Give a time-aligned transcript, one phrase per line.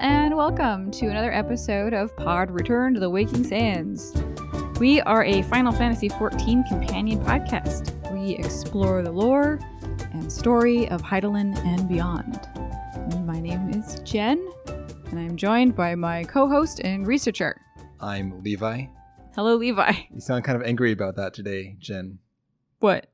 [0.00, 4.14] and welcome to another episode of Pod Return to the Waking Sands.
[4.78, 7.92] We are a Final Fantasy XIV companion podcast.
[8.12, 9.58] We explore the lore
[10.12, 12.48] and story of Hydaelyn and beyond.
[12.94, 14.48] And my name is Jen,
[15.10, 17.60] and I'm joined by my co host and researcher.
[18.00, 18.86] I'm Levi.
[19.34, 19.92] Hello, Levi.
[20.12, 22.18] You sound kind of angry about that today, Jen.
[22.78, 23.08] What?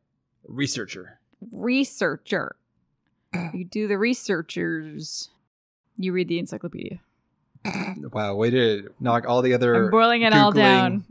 [0.46, 1.18] Researcher.
[1.50, 2.56] Researcher.
[3.52, 5.30] you do the researchers.
[5.98, 7.00] You read the encyclopedia.
[8.12, 11.04] Wow, way to knock all the other I'm boiling it all down.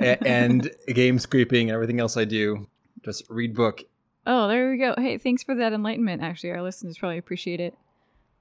[0.00, 2.66] a- and game scraping and everything else I do.
[3.04, 3.82] Just read book.
[4.26, 4.94] Oh, there we go.
[4.98, 6.22] Hey, thanks for that enlightenment.
[6.22, 7.74] Actually, our listeners probably appreciate it.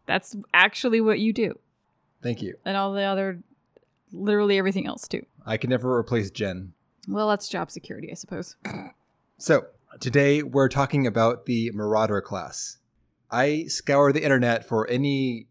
[0.07, 1.57] That's actually what you do,
[2.21, 2.55] Thank you.
[2.65, 3.39] and all the other,
[4.11, 5.25] literally everything else too.
[5.45, 6.73] I can never replace Jen.
[7.07, 8.55] Well, that's job security, I suppose.
[9.39, 9.65] So,
[9.99, 12.77] today we're talking about the Marauder class.
[13.29, 15.47] I scour the internet for any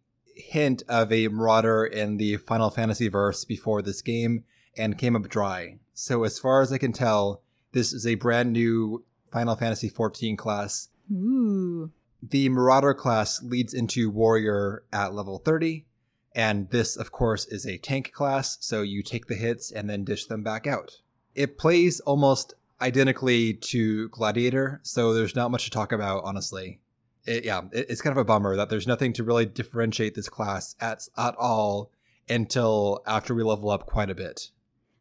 [0.48, 4.44] hint of a Marauder in the Final Fantasy verse before this game
[4.76, 5.78] and came up dry.
[5.94, 10.36] So, as far as I can tell, this is a brand new Final Fantasy XIV
[10.36, 10.88] class.
[11.10, 11.90] Ooh.
[12.22, 15.86] The Marauder class leads into Warrior at level 30,
[16.34, 20.04] and this, of course, is a tank class, so you take the hits and then
[20.04, 21.00] dish them back out.
[21.34, 26.80] It plays almost identically to Gladiator, so there's not much to talk about, honestly.
[27.26, 30.28] It, yeah, it- it's kind of a bummer that there's nothing to really differentiate this
[30.28, 31.90] class at, at all
[32.28, 34.50] until after we level up quite a bit.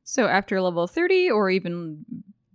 [0.03, 2.05] So after level 30 or even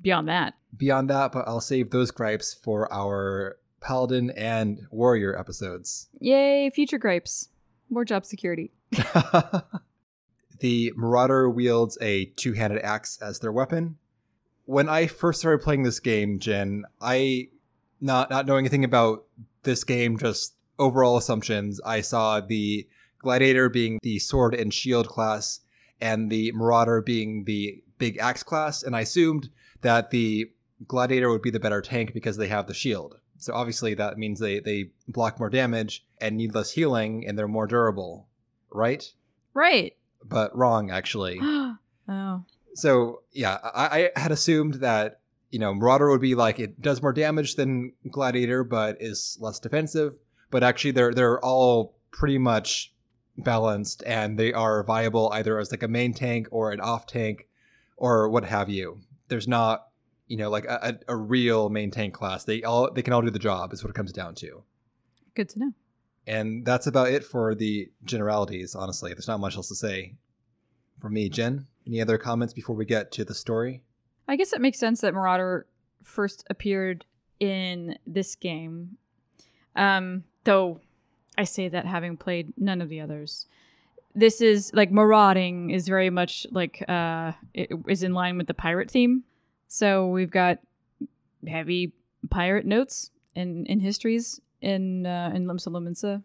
[0.03, 0.55] beyond that.
[0.77, 6.09] Beyond that, but I'll save those gripes for our Paladin and Warrior episodes.
[6.21, 7.49] Yay, future gripes.
[7.89, 8.73] More job security.
[10.61, 13.97] the Marauder wields a two handed axe as their weapon.
[14.65, 17.49] When I first started playing this game, Jen, I,
[18.01, 19.25] not, not knowing anything about
[19.67, 25.61] this game, just overall assumptions, I saw the Gladiator being the sword and shield class
[26.01, 29.51] and the Marauder being the big axe class, and I assumed
[29.83, 30.51] that the
[30.87, 33.19] Gladiator would be the better tank because they have the shield.
[33.39, 37.49] So obviously that means they, they block more damage and need less healing and they're
[37.49, 38.29] more durable,
[38.71, 39.13] right?
[39.55, 39.97] Right.
[40.25, 41.39] but wrong actually.
[42.09, 42.45] oh.
[42.75, 47.03] So yeah, I, I had assumed that you know Marauder would be like it does
[47.03, 50.19] more damage than Gladiator, but is less defensive.
[50.51, 52.93] But actually, they're they're all pretty much
[53.39, 57.49] balanced, and they are viable either as like a main tank or an off tank,
[57.97, 59.01] or what have you.
[59.29, 59.87] There's not
[60.27, 62.45] you know like a, a, a real main tank class.
[62.45, 63.73] They all they can all do the job.
[63.73, 64.65] Is what it comes down to.
[65.35, 65.73] Good to know.
[66.27, 69.13] And that's about it for the generalities, honestly.
[69.13, 70.17] There's not much else to say
[71.01, 71.29] for me.
[71.29, 73.85] Jen, any other comments before we get to the story?
[74.29, 75.67] I guess it makes sense that Marauder
[76.03, 77.05] first appeared
[77.41, 78.97] in this game.
[79.75, 80.81] Um, though
[81.39, 83.47] I say that having played none of the others.
[84.15, 88.55] This is like marauding is very much like uh it is in line with the
[88.55, 89.25] pirate theme.
[89.69, 90.59] So we've got
[91.47, 91.93] heavy
[92.31, 96.23] pirate notes in in histories in uh, in Limsa Lominsa.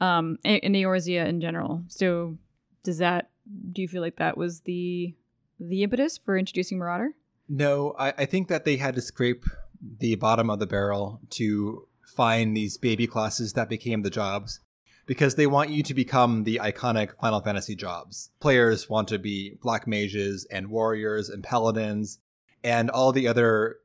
[0.00, 1.82] Um in Eorzea in general.
[1.88, 2.38] So
[2.84, 3.30] does that
[3.72, 5.14] do you feel like that was the
[5.58, 7.14] the impetus for introducing Marauder?
[7.48, 9.44] No, I, I think that they had to scrape
[9.98, 11.86] the bottom of the barrel to
[12.16, 14.60] find these baby classes that became the jobs
[15.06, 18.30] because they want you to become the iconic Final Fantasy jobs.
[18.40, 22.18] Players want to be black mages and warriors and paladins
[22.64, 23.76] and all the other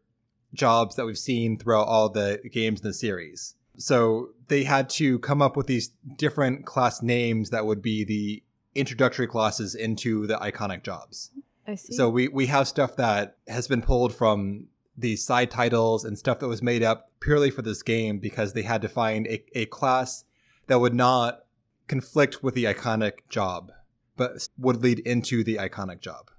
[0.53, 3.55] jobs that we've seen throughout all the games in the series.
[3.77, 8.43] So they had to come up with these different class names that would be the
[8.75, 11.31] introductory classes into the iconic jobs.
[11.67, 11.94] I see.
[11.94, 14.67] So we we have stuff that has been pulled from
[14.97, 18.63] these side titles and stuff that was made up purely for this game because they
[18.63, 20.25] had to find a, a class
[20.67, 21.45] that would not
[21.88, 23.72] conflict with the iconic job,
[24.16, 26.31] but would lead into the iconic job.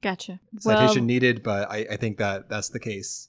[0.00, 0.40] gotcha.
[0.58, 3.28] Citation well, needed, but I, I think that that's the case.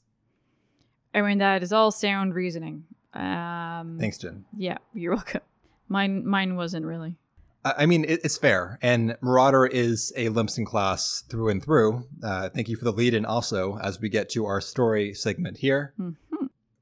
[1.13, 2.85] I mean that is all sound reasoning.
[3.13, 4.45] Um, Thanks, Jen.
[4.55, 5.41] Yeah, you're welcome.
[5.87, 7.15] Mine, mine wasn't really.
[7.63, 8.79] I mean, it's fair.
[8.81, 12.07] And Marauder is a Limson class through and through.
[12.23, 15.57] Uh, thank you for the lead in also as we get to our story segment
[15.57, 15.93] here.
[15.99, 16.15] Mhm.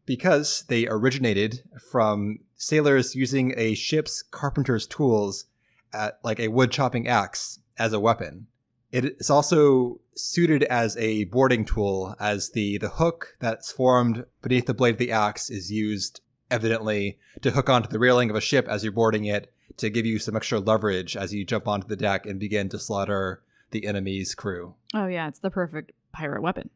[0.05, 5.45] Because they originated from sailors using a ship's carpenter's tools
[5.91, 8.47] at like a wood chopping axe as a weapon.
[8.91, 14.65] It is also suited as a boarding tool as the, the hook that's formed beneath
[14.65, 18.41] the blade of the axe is used evidently to hook onto the railing of a
[18.41, 21.87] ship as you're boarding it to give you some extra leverage as you jump onto
[21.87, 24.75] the deck and begin to slaughter the enemy's crew.
[24.93, 26.69] Oh yeah, it's the perfect pirate weapon.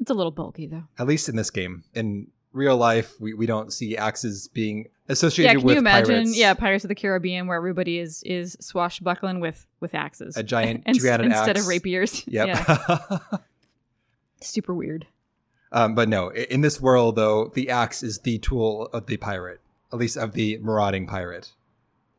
[0.00, 0.84] It's a little bulky though.
[0.98, 1.84] At least in this game.
[1.94, 6.14] In real life, we, we don't see axes being associated yeah, can with you imagine?
[6.16, 6.36] pirates.
[6.36, 10.82] Yeah, Pirates of the Caribbean, where everybody is is swashbuckling with with axes, A giant
[10.86, 11.60] Ins- two-handed instead axe.
[11.60, 12.24] of rapiers.
[12.26, 12.46] Yep.
[12.48, 13.18] Yeah,
[14.40, 15.06] super weird.
[15.70, 19.60] um, but no, in this world, though, the axe is the tool of the pirate,
[19.92, 21.52] at least of the marauding pirate.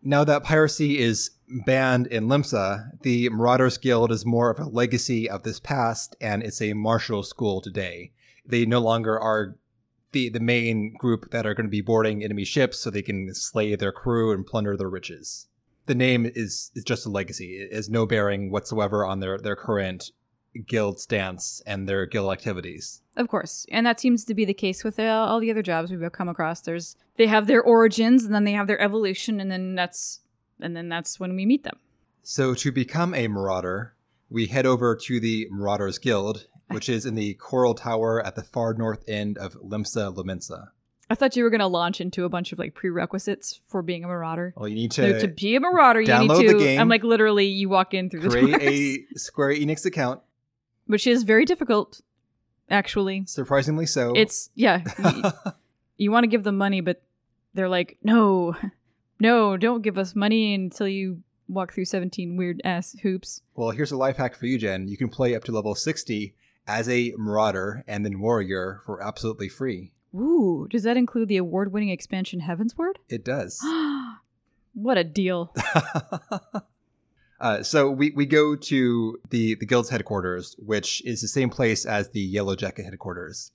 [0.06, 1.32] Now that piracy is
[1.66, 6.44] banned in Limsa, the Marauders Guild is more of a legacy of this past, and
[6.44, 8.12] it's a martial school today.
[8.46, 9.56] They no longer are
[10.12, 13.34] the, the main group that are going to be boarding enemy ships so they can
[13.34, 15.48] slay their crew and plunder their riches.
[15.86, 17.54] The name is, is just a legacy.
[17.58, 20.12] It has no bearing whatsoever on their, their current
[20.66, 23.02] guild stance and their guild activities.
[23.16, 25.92] Of course, and that seems to be the case with uh, all the other jobs
[25.92, 26.62] we've come across.
[26.62, 30.22] There's they have their origins, and then they have their evolution, and then that's
[30.60, 31.78] and then that's when we meet them.
[32.24, 33.96] So to become a marauder,
[34.30, 38.44] we head over to the Marauders Guild, which is in the Coral Tower at the
[38.44, 40.70] far north end of Limsa Lominsa.
[41.10, 44.04] I thought you were going to launch into a bunch of like prerequisites for being
[44.06, 44.54] a marauder.
[44.56, 46.48] Well, you need So to, to be a marauder, you need to.
[46.48, 49.86] the game, I'm like literally, you walk in through the create doors, a Square Enix
[49.86, 50.22] account.
[50.88, 52.02] Which is very difficult.
[52.70, 54.14] Actually, Surprisingly so.
[54.16, 54.82] it's yeah.
[55.16, 55.24] you,
[55.98, 57.04] you want to give them money, but
[57.54, 58.56] they're like, no,
[59.20, 63.42] no, don't give us money until you walk through 17 weird ass hoops.
[63.56, 64.88] well, here's a life hack for you, Jen.
[64.88, 66.34] You can play up to level 60
[66.66, 69.92] as a marauder and then warrior for absolutely free.
[70.16, 72.94] Ooh, does that include the award-winning expansion Heavensward?
[73.10, 73.60] It does.
[74.74, 75.54] what a deal!
[77.40, 81.86] Uh, so we, we go to the, the guild's headquarters, which is the same place
[81.86, 83.52] as the Yellow Jacket headquarters.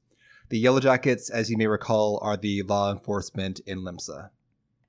[0.50, 4.30] The Yellow Jackets, as you may recall, are the law enforcement in Limsa.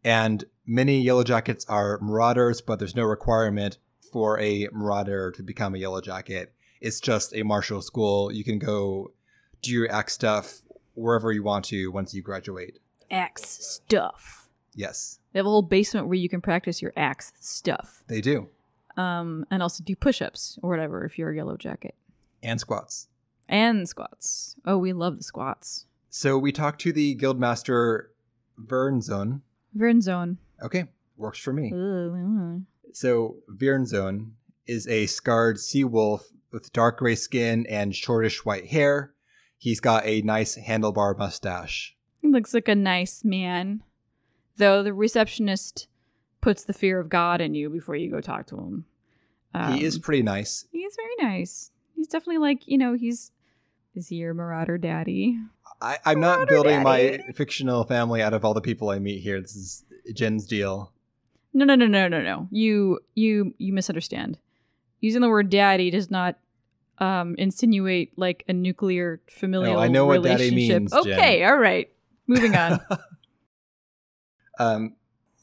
[0.03, 3.77] And many Yellow Jackets are marauders, but there's no requirement
[4.11, 6.53] for a marauder to become a Yellow Jacket.
[6.81, 8.31] It's just a martial school.
[8.31, 9.11] You can go
[9.61, 10.61] do your axe stuff
[10.93, 12.79] wherever you want to once you graduate.
[13.11, 14.49] Axe stuff.
[14.75, 18.49] Yes, They have a whole basement where you can practice your axe stuff, they do.
[18.99, 21.95] Um, and also do push-ups or whatever if you're a yellow jacket
[22.43, 23.07] And squats.
[23.47, 24.55] and squats.
[24.65, 25.85] Oh, we love the squats.
[26.09, 28.07] So we talked to the guildmaster
[28.61, 29.41] Wyrnzoen.
[29.77, 30.37] Wyrnzoen.
[30.61, 30.85] Okay,
[31.15, 31.71] works for me.
[32.91, 34.31] So Wyrnzoen
[34.67, 39.13] is a scarred sea wolf with dark gray skin and shortish white hair.
[39.57, 41.95] He's got a nice handlebar mustache.
[42.21, 43.81] He looks like a nice man,
[44.57, 45.87] though the receptionist
[46.41, 48.85] puts the fear of God in you before you go talk to him.
[49.71, 50.65] He is Um, pretty nice.
[50.71, 51.71] He is very nice.
[51.95, 53.31] He's definitely like you know he's
[53.95, 55.37] is he your marauder daddy?
[55.81, 59.39] I, I'm not building my fictional family out of all the people I meet here.
[59.41, 60.91] This is Jen's deal.
[61.53, 62.47] No, no, no, no, no, no.
[62.51, 64.37] You you you misunderstand.
[65.01, 66.37] Using the word daddy does not
[66.99, 70.99] um insinuate like a nuclear familial I know what daddy means, Jen.
[71.01, 71.89] okay, all right.
[72.27, 72.79] Moving on.
[74.59, 74.95] um,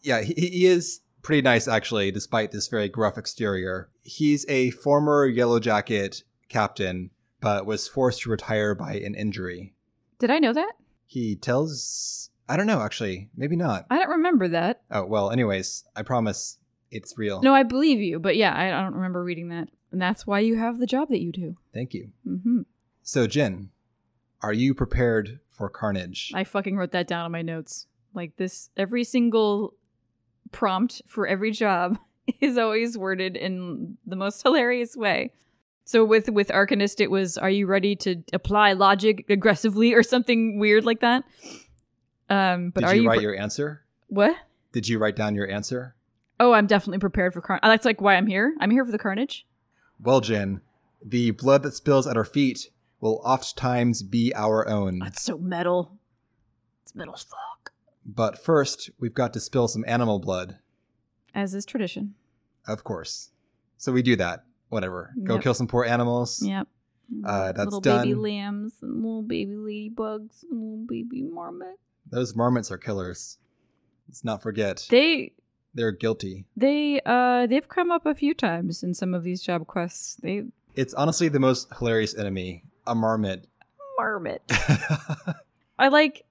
[0.02, 3.90] yeah, he, he is pretty nice actually, despite this very gruff exterior.
[4.04, 9.74] He's a former Yellow Jacket captain, but was forced to retire by an injury.
[10.20, 10.74] Did I know that?
[11.04, 13.86] He tells, I don't know actually, maybe not.
[13.90, 14.82] I don't remember that.
[14.88, 16.58] Oh well, anyways, I promise
[16.92, 17.42] it's real.
[17.42, 19.68] No, I believe you, but yeah, I don't remember reading that.
[19.90, 21.56] And that's why you have the job that you do.
[21.74, 22.12] Thank you.
[22.24, 22.60] Mm-hmm.
[23.02, 23.70] So Jen,
[24.42, 26.30] are you prepared for carnage?
[26.36, 27.88] I fucking wrote that down on my notes.
[28.14, 29.74] Like this, every single
[30.52, 31.98] prompt for every job
[32.40, 35.32] is always worded in the most hilarious way.
[35.84, 40.58] So with with Arcanist, it was, "Are you ready to apply logic aggressively?" or something
[40.58, 41.22] weird like that.
[42.28, 43.82] Um, but Did are you, you write pre- your answer?
[44.08, 44.36] what?
[44.72, 45.94] Did you write down your answer?
[46.38, 47.62] Oh, I'm definitely prepared for carnage.
[47.62, 48.54] That's like why I'm here.
[48.60, 49.46] I'm here for the carnage.
[50.00, 50.60] Well, Jen,
[51.02, 54.98] the blood that spills at our feet will oftentimes be our own.
[54.98, 55.96] That's so metal.
[56.82, 57.55] It's metal as fuck.
[58.08, 60.58] But first, we've got to spill some animal blood,
[61.34, 62.14] As is tradition.
[62.68, 63.30] of course.
[63.78, 64.44] So we do that.
[64.68, 65.12] Whatever.
[65.24, 65.42] Go Yep.
[65.42, 66.40] kill some poor animals.
[66.42, 66.68] Yep.
[67.24, 71.78] Uh, that's little baby lambs and little baby ladybugs and little baby marmot.
[72.10, 73.38] Those marmots are killers.
[74.08, 74.86] Let's not forget.
[74.90, 75.32] They
[75.74, 76.46] They're guilty.
[76.56, 80.14] they uh they've come up a few times in some of these job quests.
[80.16, 80.44] They
[80.74, 82.64] It's honestly the most hilarious enemy.
[82.86, 83.46] A marmot.
[83.98, 84.42] marmot.
[85.78, 86.24] I like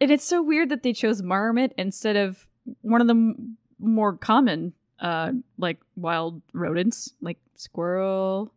[0.00, 2.46] and it's so weird that they chose marmot instead of
[2.82, 8.52] one of the m- more common uh like wild rodents like squirrel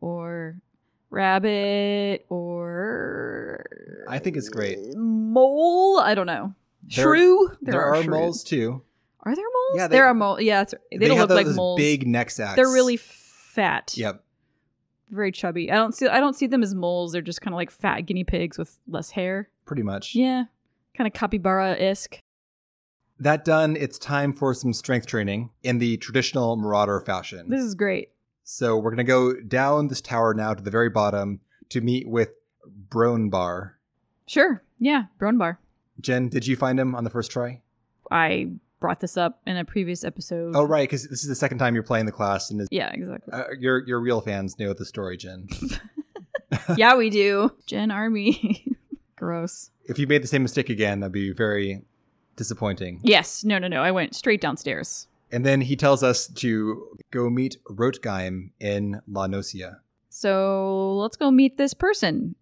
[0.00, 0.56] or
[1.10, 3.64] rabbit or
[4.08, 4.78] I think it's great.
[4.96, 8.08] mole i don't know There- shrew there, are, shrews.
[8.08, 8.82] moles too.
[9.22, 10.72] are there moles Yeah, they- there are moles yeah right.
[10.98, 12.56] they, don't have look like those moles big neck sacks.
[12.56, 14.24] they're really fat Yep.
[15.10, 17.56] very chubby i don't see i don't see them as moles they're just kind of
[17.56, 20.14] like fat guinea pigs with less hair Pretty much.
[20.14, 20.44] yeah
[20.96, 22.18] kind of capybara-esque
[23.18, 27.48] That done, it's time for some strength training in the traditional Marauder fashion.
[27.50, 28.10] This is great.
[28.44, 32.30] So we're gonna go down this tower now to the very bottom to meet with
[32.88, 33.72] Broenbhar.
[34.26, 34.62] Sure.
[34.78, 35.58] Yeah, Broenbhar.
[36.00, 37.62] Jen, did you find him on the first try?
[38.10, 38.48] I
[38.80, 40.54] brought this up in a previous episode.
[40.56, 43.32] Oh, right, because this is the second time you're playing the class, and Yeah, exactly.
[43.32, 45.46] uh, your your real fans know the story, Jen.
[46.76, 47.52] yeah, we do.
[47.66, 48.64] Jen Army.
[49.22, 49.70] Gross.
[49.84, 51.82] if you made the same mistake again, that'd be very
[52.34, 52.98] disappointing.
[53.04, 53.44] Yes.
[53.44, 53.80] No, no, no.
[53.80, 55.06] I went straight downstairs.
[55.30, 59.76] And then he tells us to go meet Rotgeim in La Noscea.
[60.08, 62.34] So let's go meet this person.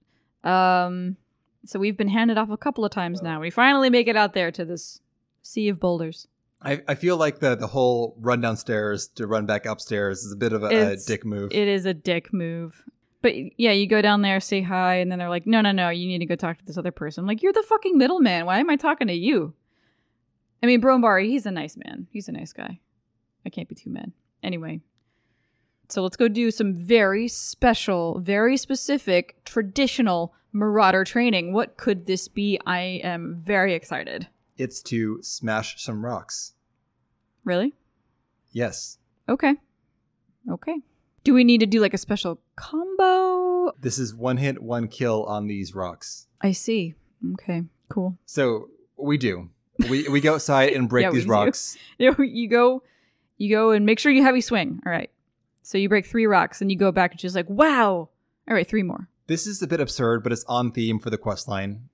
[0.43, 1.19] Um,
[1.67, 3.41] so we've been handed off a couple of times now.
[3.41, 5.03] We finally make it out there to this
[5.43, 6.29] sea of boulders.
[6.63, 10.37] I, I feel like the the whole run downstairs to run back upstairs is a
[10.37, 11.53] bit of a, a dick move.
[11.53, 12.85] It is a dick move.
[13.23, 15.91] But yeah, you go down there, say hi, and then they're like, no, no, no,
[15.91, 17.23] you need to go talk to this other person.
[17.23, 18.47] I'm like, you're the fucking middleman.
[18.47, 19.53] Why am I talking to you?
[20.63, 22.07] I mean, Brombar, he's a nice man.
[22.11, 22.81] He's a nice guy.
[23.45, 24.13] I can't be too mad.
[24.43, 24.81] Anyway,
[25.89, 31.53] so let's go do some very special, very specific, traditional marauder training.
[31.53, 32.59] What could this be?
[32.67, 34.29] I am very excited.
[34.57, 36.55] it's to smash some rocks.
[37.45, 37.75] Really?
[38.53, 38.99] Yes.
[39.29, 39.55] Okay.
[40.51, 40.77] Okay.
[41.23, 43.73] Do we need to do like a special combo?
[43.79, 46.27] This is one hit, one kill on these rocks.
[46.41, 46.95] I see.
[47.35, 48.17] Okay, cool.
[48.27, 49.51] So we do.
[49.89, 51.77] We we go outside and break Yeah, these rocks.
[51.99, 52.83] You know, you go,
[53.37, 54.81] you go and make sure you have a heavy swing.
[54.85, 55.11] All right.
[55.63, 58.09] So you break three rocks and you go back and she's like, wow.
[58.49, 59.09] All right, three more.
[59.27, 61.89] This is a bit absurd, but it's on theme for the quest line.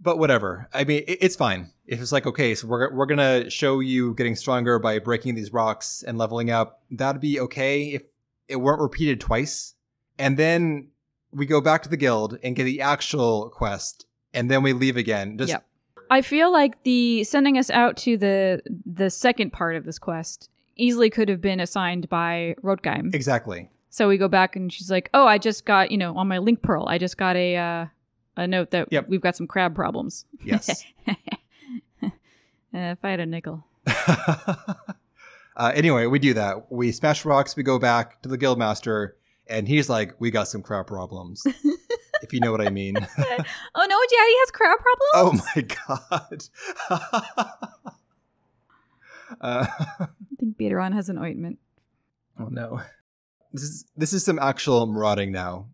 [0.00, 0.68] But whatever.
[0.72, 1.70] I mean, it, it's fine.
[1.86, 5.52] If it's like, okay, so we're, we're gonna show you getting stronger by breaking these
[5.52, 8.02] rocks and leveling up, that'd be okay if
[8.48, 9.74] it weren't repeated twice.
[10.18, 10.88] And then
[11.32, 14.96] we go back to the guild and get the actual quest, and then we leave
[14.96, 15.36] again.
[15.38, 15.66] Just Yep.
[16.10, 20.48] I feel like the sending us out to the the second part of this quest
[20.76, 23.14] easily could have been assigned by Rotgeim.
[23.14, 23.70] exactly.
[23.90, 26.38] So we go back and she's like, "Oh, I just got you know on my
[26.38, 26.86] link pearl.
[26.88, 27.86] I just got a uh,
[28.36, 29.08] a note that Yep.
[29.08, 30.84] we've got some crab problems." Yes.
[31.08, 31.14] uh,
[32.72, 33.64] if I had a nickel.
[35.56, 36.70] uh, anyway, we do that.
[36.70, 37.56] We smash rocks.
[37.56, 39.12] We go back to the guildmaster,
[39.46, 41.46] and he's like, "We got some crap problems."
[42.24, 42.96] if you know what I mean.
[43.76, 45.10] Oh no, Daddy has crab problems.
[45.14, 46.44] Oh my god.
[49.40, 49.66] uh,
[50.00, 50.06] I
[50.38, 51.58] think Beateron has an ointment.
[52.38, 52.80] oh no.
[53.52, 55.66] This is this is some actual marauding now.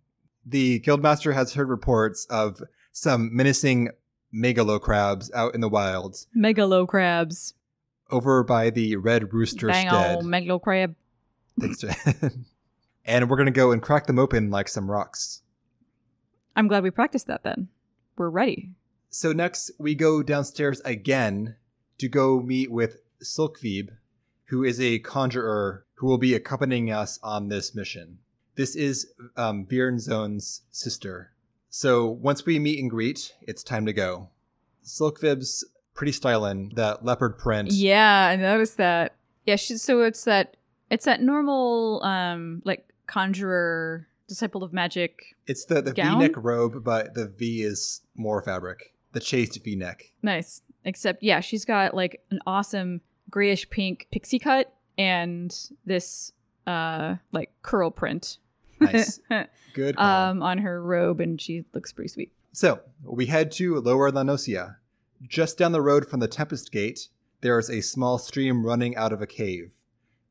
[0.47, 3.91] The guildmaster has heard reports of some menacing
[4.35, 7.55] megalo crabs out in the wilds Megalo crabs.
[8.11, 10.17] Over by the Red Rooster Dang Stead.
[10.17, 10.95] old megalo crab.
[11.59, 12.47] Thanks, Jen.
[13.05, 15.43] and we're gonna go and crack them open like some rocks.
[16.57, 17.69] I'm glad we practiced that then.
[18.17, 18.71] We're ready.
[19.09, 21.57] So next we go downstairs again
[21.99, 23.91] to go meet with Silkveeb,
[24.47, 28.19] who is a conjurer who will be accompanying us on this mission.
[28.57, 31.33] This is um, Bjornzone's sister.
[31.69, 34.29] So once we meet and greet, it's time to go.
[34.85, 35.65] Silkveeb's
[36.01, 37.71] pretty styling, that leopard print.
[37.71, 39.17] Yeah, I noticed that.
[39.45, 40.57] Yeah, she's so it's that
[40.91, 45.37] it's that normal um like conjurer disciple of magic.
[45.47, 46.19] It's the, the Gown?
[46.19, 48.95] V-neck robe, but the V is more fabric.
[49.13, 50.11] The chaste V-neck.
[50.23, 50.63] Nice.
[50.87, 55.55] Except yeah, she's got like an awesome grayish pink pixie cut and
[55.85, 56.33] this
[56.67, 58.39] uh like curl print
[58.81, 59.21] Nice.
[59.75, 60.31] Good call.
[60.31, 62.33] um on her robe and she looks pretty sweet.
[62.53, 64.77] So we head to Lower La Noscea.
[65.27, 67.09] Just down the road from the Tempest Gate,
[67.41, 69.73] there is a small stream running out of a cave.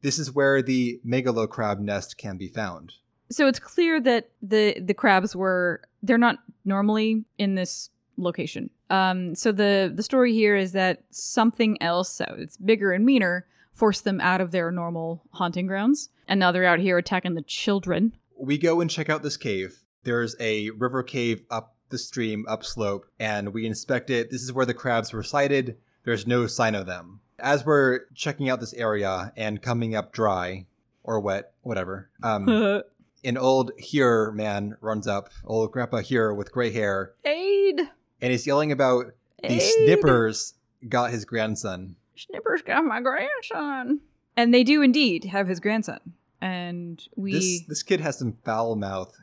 [0.01, 2.93] This is where the megalo crab nest can be found.
[3.31, 8.69] So it's clear that the the crabs were they're not normally in this location.
[8.89, 13.45] Um, so the the story here is that something else, so it's bigger and meaner,
[13.73, 17.41] forced them out of their normal haunting grounds, and now they're out here attacking the
[17.43, 18.13] children.
[18.39, 19.83] We go and check out this cave.
[20.03, 24.31] There's a river cave up the stream upslope, and we inspect it.
[24.31, 25.77] This is where the crabs were sighted.
[26.03, 27.19] There's no sign of them.
[27.39, 30.65] As we're checking out this area and coming up dry
[31.03, 32.47] or wet, whatever, um,
[33.23, 37.81] an old here man runs up, old grandpa here with gray hair, Aid,
[38.21, 39.07] and he's yelling about
[39.41, 39.61] the Aid.
[39.61, 40.53] snippers
[40.87, 41.95] got his grandson.
[42.15, 44.01] Snipper's got my grandson,
[44.35, 45.99] and they do indeed have his grandson.
[46.41, 49.17] And we This this kid has some foul mouth.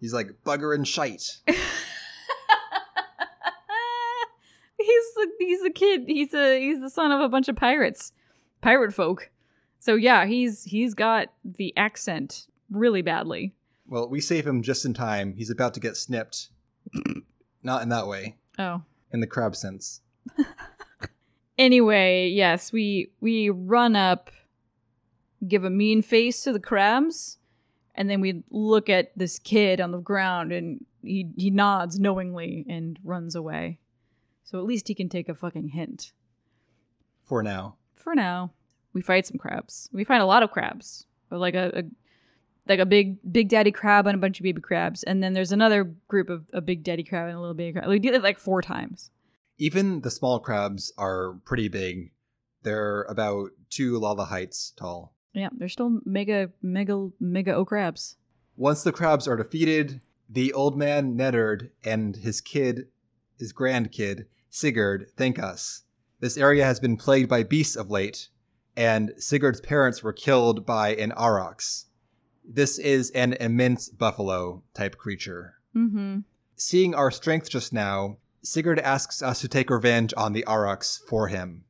[0.00, 1.38] He's like bugger and shite.
[5.62, 6.04] he's the, kid.
[6.06, 8.12] He's a he's the son of a bunch of pirates,
[8.60, 9.30] pirate folk.
[9.78, 13.54] So yeah, he's he's got the accent really badly.
[13.86, 15.34] Well, we save him just in time.
[15.36, 16.50] He's about to get snipped.
[17.62, 20.00] Not in that way, Oh, in the crab sense.
[21.58, 24.30] Anyway, yes, we we run up,
[25.46, 27.38] give a mean face to the crabs,
[27.94, 32.64] and then we look at this kid on the ground and he he nods knowingly
[32.68, 33.78] and runs away.
[34.52, 36.12] So at least he can take a fucking hint.
[37.22, 37.76] For now.
[37.94, 38.52] For now,
[38.92, 39.88] we fight some crabs.
[39.94, 41.82] We find a lot of crabs, like a, a
[42.68, 45.52] like a big big daddy crab and a bunch of baby crabs, and then there's
[45.52, 47.88] another group of a big daddy crab and a little baby crab.
[47.88, 49.10] We did it like four times.
[49.56, 52.12] Even the small crabs are pretty big.
[52.62, 55.14] They're about two lava heights tall.
[55.32, 58.16] Yeah, they're still mega mega mega o crabs.
[58.54, 62.88] Once the crabs are defeated, the old man Neddard and his kid,
[63.38, 65.84] his grandkid, Sigurd, thank us.
[66.20, 68.28] This area has been plagued by beasts of late,
[68.76, 71.86] and Sigurd's parents were killed by an aurochs.
[72.44, 75.54] This is an immense buffalo type creature.
[75.74, 76.18] Mm-hmm.
[76.54, 81.28] Seeing our strength just now, Sigurd asks us to take revenge on the aurochs for
[81.28, 81.64] him.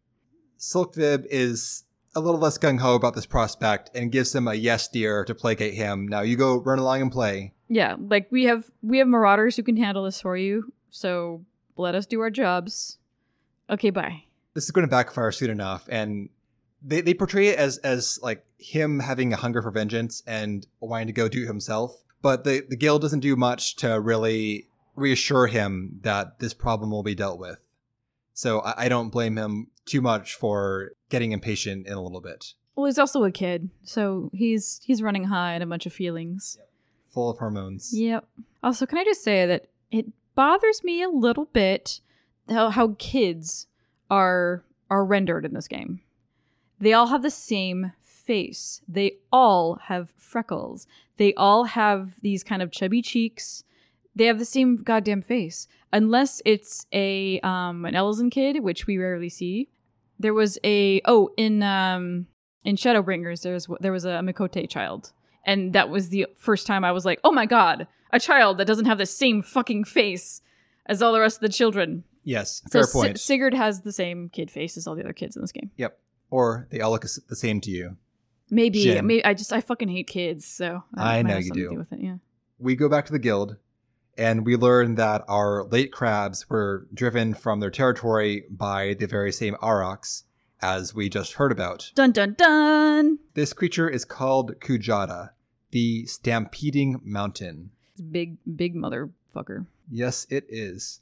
[0.58, 1.84] Silkvib is
[2.16, 5.36] a little less gung ho about this prospect and gives him a yes dear to
[5.36, 6.08] placate him.
[6.08, 7.54] Now you go run along and play.
[7.68, 10.72] Yeah, like we have we have marauders who can handle this for you.
[10.90, 11.44] So
[11.76, 12.98] let us do our jobs.
[13.70, 14.24] Okay, bye.
[14.54, 16.28] This is going to backfire soon enough, and
[16.82, 21.06] they, they portray it as as like him having a hunger for vengeance and wanting
[21.06, 22.02] to go do it himself.
[22.20, 27.02] But the the guild doesn't do much to really reassure him that this problem will
[27.02, 27.58] be dealt with.
[28.34, 32.54] So I, I don't blame him too much for getting impatient in a little bit.
[32.76, 36.58] Well, he's also a kid, so he's he's running high on a bunch of feelings.
[37.10, 37.90] Full of hormones.
[37.94, 38.26] Yep.
[38.62, 42.00] Also, can I just say that it bothers me a little bit
[42.48, 43.66] how how kids
[44.10, 46.00] are are rendered in this game.
[46.78, 48.82] They all have the same face.
[48.88, 50.86] They all have freckles.
[51.16, 53.64] They all have these kind of chubby cheeks.
[54.14, 55.68] They have the same goddamn face.
[55.92, 59.68] Unless it's a um an Elezen kid, which we rarely see.
[60.18, 62.26] There was a oh in um
[62.64, 65.12] in Shadowbringers there's there was a Miqo'te child.
[65.44, 68.66] And that was the first time I was like, "Oh my god, a child that
[68.66, 70.42] doesn't have the same fucking face
[70.86, 73.18] as all the rest of the children." Yes, fair point.
[73.18, 75.70] Sigurd has the same kid face as all the other kids in this game.
[75.76, 75.98] yep.
[76.30, 77.96] Or they all look the same to you.
[78.48, 79.06] Maybe, Jin.
[79.06, 81.74] maybe I just I fucking hate kids, so that I know you do.
[81.74, 82.16] with it, yeah.
[82.58, 83.56] we go back to the guild
[84.16, 89.32] and we learn that our late crabs were driven from their territory by the very
[89.32, 90.24] same aurochs
[90.60, 91.90] as we just heard about.
[91.94, 93.18] Dun dun dun.
[93.34, 95.30] This creature is called Kujata,
[95.70, 97.70] the stampeding mountain.
[97.92, 99.66] It's big, big motherfucker.
[99.90, 101.00] Yes, it is.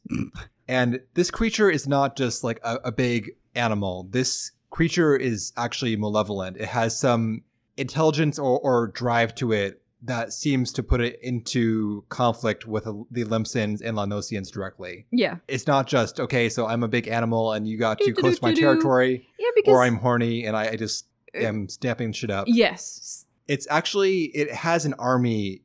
[0.68, 4.08] and this creature is not just like a, a big animal.
[4.10, 6.56] This creature is actually malevolent.
[6.56, 7.42] It has some
[7.76, 13.24] intelligence or, or drive to it that seems to put it into conflict with the
[13.24, 15.06] Limsons and Lanosians directly.
[15.10, 18.38] Yeah, It's not just, okay, so I'm a big animal and you got too close
[18.38, 22.12] to my territory, yeah, because or I'm horny and I, I just uh, am stamping
[22.12, 22.46] shit up.
[22.48, 25.62] yes, It's actually, it has an army.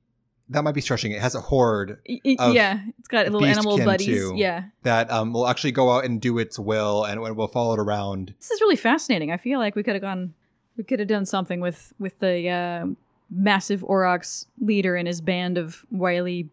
[0.49, 1.12] That might be stretching.
[1.12, 1.21] it.
[1.21, 4.05] Has a horde Y- y- Of yeah, it's got little animal buddies.
[4.05, 4.34] too.
[4.36, 7.73] Yeah, that um, will actually go out and do its will and, and will follow
[7.73, 8.34] it around.
[8.39, 9.31] this is really fascinating.
[9.31, 10.34] I feel like we could have gone,
[10.77, 12.86] we could have done something with with the uh,
[13.31, 16.49] massive Aurochs leader and his band of wily.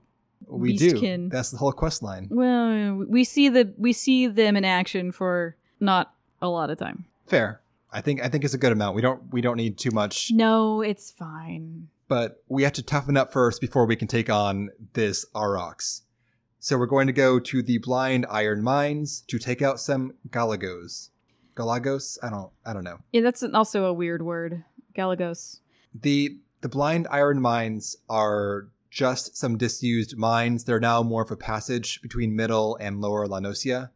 [0.48, 1.28] We do.
[1.28, 2.28] That's the whole quest line.
[2.30, 7.04] Well, we see the we see them in action for not a lot of time.
[7.26, 7.60] Fair.
[7.92, 8.96] I think I think it's a good amount.
[8.96, 11.88] We don't we don't need too much, No, it's fine.
[12.12, 16.02] But we have to toughen up first before we can take on this Aurochs.
[16.58, 21.08] So we're going to go to the blind iron mines to take out some Galagos.
[21.54, 22.18] Galagos?
[22.22, 22.98] I don't I don't know.
[23.12, 24.62] Yeah, that's also a weird word.
[24.94, 25.60] Galagos.
[25.98, 30.64] The the blind iron mines are just some disused mines.
[30.64, 33.88] They're now more of a passage between middle and lower La Noscea.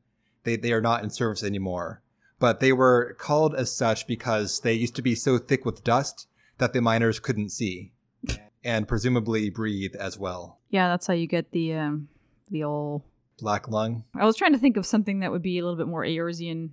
[0.44, 2.00] They they are not in service anymore.
[2.38, 6.29] But they were called as such because they used to be so thick with dust
[6.57, 7.92] that the miners couldn't see.
[8.66, 10.59] And presumably breathe as well.
[10.68, 12.09] Yeah, that's how you get the um
[12.50, 13.02] the old
[13.38, 14.05] Black lung.
[14.14, 16.70] I was trying to think of something that would be a little bit more Eorzean,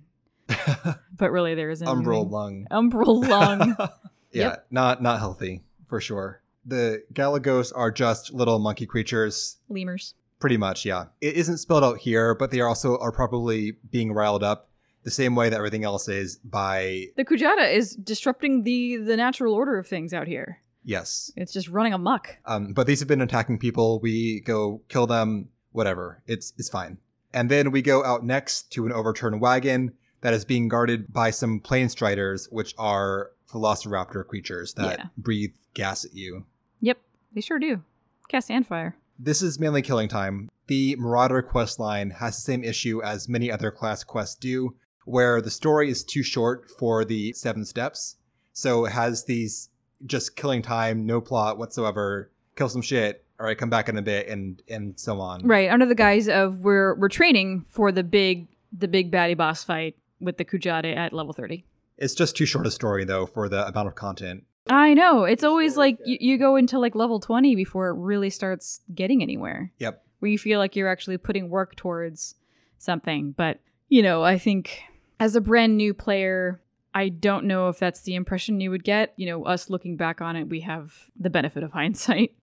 [1.16, 1.86] but really there isn't.
[1.86, 2.30] Umbral anything.
[2.30, 2.66] lung.
[2.70, 3.76] Umbral lung.
[4.32, 6.42] yeah, not not healthy for sure.
[6.66, 10.14] The Galagos are just little monkey creatures Lemurs.
[10.40, 11.06] Pretty much, yeah.
[11.20, 14.68] It isn't spelled out here, but they also are probably being riled up
[15.02, 19.54] the same way that everything else is by The Kujata is disrupting the the natural
[19.54, 20.60] order of things out here.
[20.84, 21.32] Yes.
[21.36, 22.36] It's just running amok.
[22.46, 24.00] Um, but these have been attacking people.
[24.00, 26.22] We go kill them, whatever.
[26.26, 26.98] It's it's fine.
[27.32, 31.30] And then we go out next to an overturned wagon that is being guarded by
[31.30, 35.06] some plane striders, which are velociraptor creatures that Yeah.
[35.18, 36.46] breathe gas at you.
[36.80, 36.98] Yep,
[37.34, 37.82] they sure do.
[38.28, 38.96] Cast and fire.
[39.18, 40.50] This is mainly killing time.
[40.66, 45.40] The Marauder quest line has the same issue as many other class quests do, where
[45.42, 48.16] the story is too short for the seven steps.
[48.52, 49.68] So it has these
[50.06, 54.02] just killing time, no plot whatsoever, kill some shit, all right, come back in a
[54.02, 55.46] bit, and and so on.
[55.46, 59.64] Right, under the guise of we're we're training for the big the big baddie boss
[59.64, 61.64] fight with the Kujata at level thirty.
[61.96, 64.44] It's just too short a story though for the amount of content.
[64.68, 65.24] I know.
[65.24, 69.22] It's always like you, you go into like level 20 before it really starts getting
[69.22, 69.72] anywhere.
[69.78, 70.02] Yep.
[70.20, 72.34] Where you feel like you're actually putting work towards
[72.78, 73.32] something.
[73.32, 74.82] But, you know, I think
[75.20, 76.60] as a brand new player,
[76.94, 79.12] I don't know if that's the impression you would get.
[79.16, 82.34] You know, us looking back on it, we have the benefit of hindsight.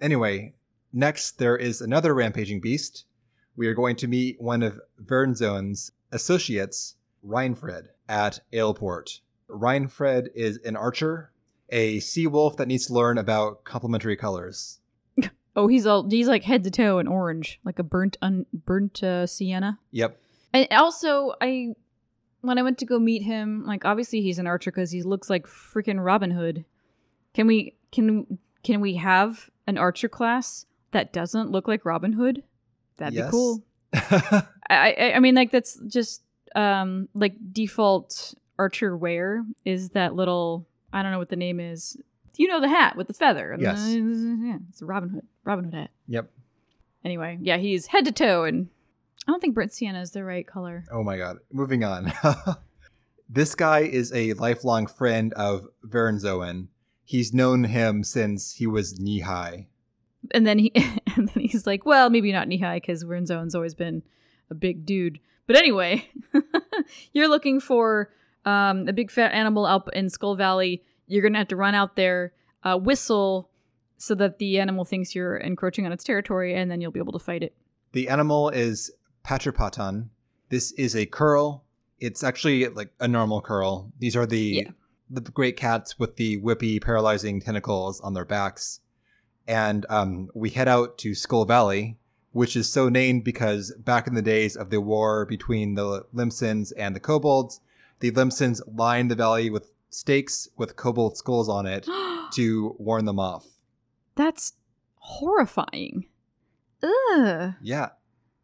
[0.00, 0.54] Anyway,
[0.92, 3.04] next there is another rampaging beast.
[3.56, 9.20] We are going to meet one of Wyrnzoen's associates, Reinfred, at Aleport.
[9.48, 11.32] Reinfred is an archer
[11.70, 14.80] a sea wolf that needs to learn about complementary colors.
[15.58, 19.02] Oh, he's all he's like head to toe in orange, like a burnt un, burnt
[19.02, 19.78] uh, sienna.
[19.90, 20.20] Yep.
[20.52, 21.72] And also, I
[22.46, 25.28] when I went to go meet him, like obviously he's an archer because he looks
[25.30, 26.64] like freaking Robin Hood.
[27.34, 32.42] Can we can can we have an archer class that doesn't look like Robin Hood?
[32.96, 33.26] That'd Yes.
[33.26, 33.62] be cool.
[33.92, 36.22] I, I I mean like that's just
[36.54, 41.96] um like default archer wear is that little I don't know what the name is.
[42.36, 43.56] You know the hat with the feather.
[43.58, 43.78] Yes.
[43.88, 45.26] yeah, it's a Robin Hood.
[45.44, 45.90] Robin Hood hat.
[46.06, 46.30] yep.
[47.04, 48.68] Anyway, yeah, he's head to toe, and
[49.26, 50.84] I don't think burnt sienna is the right color.
[50.90, 51.38] Oh my god.
[51.52, 52.12] Moving on.
[53.28, 56.68] this guy is a lifelong friend of Wyrnzoen.
[57.04, 59.66] He's known him since he was knee high.
[60.32, 60.72] And then he
[61.16, 64.02] and then he's like, well, maybe not knee high because Renzone's always been
[64.50, 65.18] a big dude.
[65.46, 66.08] But anyway,
[67.12, 68.10] you're looking for
[68.44, 70.82] um, a big fat animal up in Skull Valley.
[71.06, 72.32] You're gonna have to run out there,
[72.64, 73.50] uh, whistle,
[73.96, 77.12] so that the animal thinks you're encroaching on its territory, and then you'll be able
[77.12, 77.54] to fight it.
[77.92, 78.90] The animal is
[79.26, 80.08] Patrapatan.
[80.50, 81.62] This is a coeurl.
[81.98, 83.90] It's actually like a normal coeurl.
[83.98, 84.70] These are the Yeah.
[85.10, 88.80] the great cats with the whippy, paralyzing tentacles on their backs.
[89.48, 91.96] And um, we head out to Skull Valley,
[92.32, 96.72] which is so named because back in the days of the war between the Limsons
[96.76, 97.60] and the Kobolds,
[98.00, 101.86] the Limsons lined the valley with stakes with kobold skulls on it
[102.34, 103.46] to warn them off.
[104.16, 104.52] That's
[104.96, 106.06] horrifying.
[106.82, 107.90] Ugh, Yeah,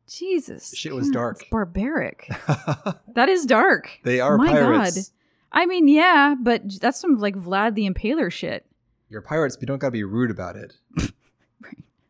[0.09, 0.75] Jesus.
[0.77, 1.41] Shit was dark.
[1.41, 2.29] it's barbaric.
[3.15, 4.01] That is dark.
[4.05, 5.09] they are My pirates.
[5.09, 5.61] God.
[5.61, 8.67] I mean, yeah, but that's some like Vlad the Impaler shit.
[9.11, 10.75] You're pirates, but you don't gotta be rude about it.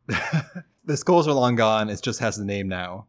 [0.84, 1.88] the skulls are long gone.
[1.88, 3.06] It just has the name now.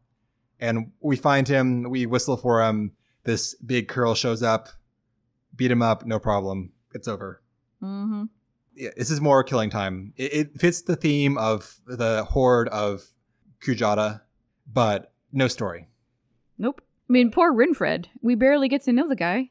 [0.60, 2.94] And we find him, we whistle for him.
[3.26, 4.70] This big coeurl shows up,
[5.56, 6.72] beat him up, no problem.
[6.94, 7.42] It's over.
[7.82, 8.26] Mm-hmm.
[8.76, 10.14] Yeah, this is more killing time.
[10.18, 13.04] It, it fits the theme of the horde of
[13.62, 14.22] Kujata,
[14.72, 15.88] but no story.
[16.58, 16.82] Nope.
[17.10, 18.06] I mean, poor Rinfred.
[18.22, 19.50] We barely get to know the guy.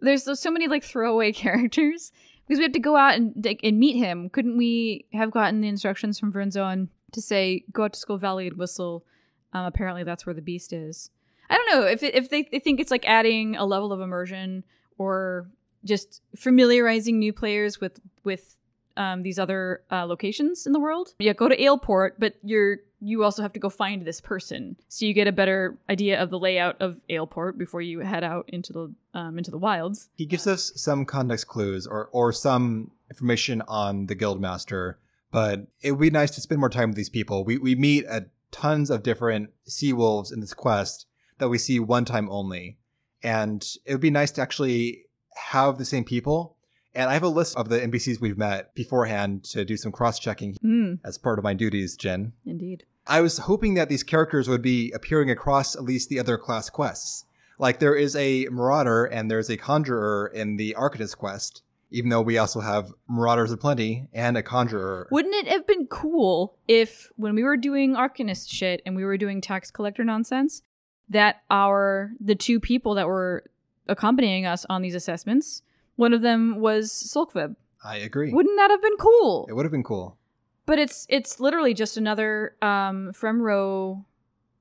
[0.00, 2.12] There's so- many like throwaway characters
[2.46, 4.30] because we have to go out and and meet him.
[4.30, 8.46] Couldn't we have gotten the instructions from Wyrnzoen to say go out to Skull Valley
[8.46, 9.04] and whistle?
[9.52, 11.10] Um, apparently, that's where the beast is.
[11.50, 14.64] I don't know if if they, they think it's like adding a level of immersion
[14.98, 15.48] or
[15.84, 18.56] just familiarizing new players with with
[18.98, 21.14] um, these other uh, locations in the world.
[21.18, 25.06] Yeah, go to Aleport, but you're you also have to go find this person, so
[25.06, 28.72] you get a better idea of the layout of Aleport before you head out into
[28.72, 30.10] the um, into the wilds.
[30.16, 34.94] He gives us some context clues or, or some information on the Guildmaster,
[35.30, 37.44] but it would be nice to spend more time with these people.
[37.44, 41.06] We, we meet at tons of different sea wolves in this quest
[41.38, 42.78] that we see one time only.
[43.22, 45.04] And it would be nice to actually
[45.50, 46.56] have the same people.
[46.94, 50.18] And I have a list of the NPCs we've met beforehand to do some cross
[50.18, 50.94] checking Hmm.
[51.04, 52.32] as part of my duties, Jen.
[52.46, 52.84] Indeed.
[53.06, 56.68] I was hoping that these characters would be appearing across at least the other class
[56.70, 57.24] quests.
[57.58, 62.20] Like there is a Marauder and there's a Conjurer in the Arcanist quest, even though
[62.22, 65.08] we also have Marauders aplenty and a Conjurer.
[65.10, 69.16] Wouldn't it have been cool if, when we were doing Arcanist shit and we were
[69.16, 70.62] doing tax collector nonsense,
[71.08, 73.44] that our the two people that were
[73.88, 75.62] accompanying us on these assessments,
[75.98, 77.56] one of them was Sulkweb.
[77.84, 78.32] I agree.
[78.32, 79.46] Wouldn't that have been cool?
[79.48, 80.16] it would have been cool.
[80.64, 84.04] But it's it's literally just another um Fremro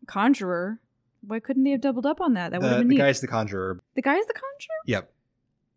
[0.08, 0.80] conjurer.
[1.22, 2.52] Why couldn't they have doubled up on that?
[2.52, 3.00] That would have been the neat.
[3.00, 3.80] guy's the Conjurer.
[3.96, 4.82] the guy's the conjurer.
[4.86, 5.14] Yep.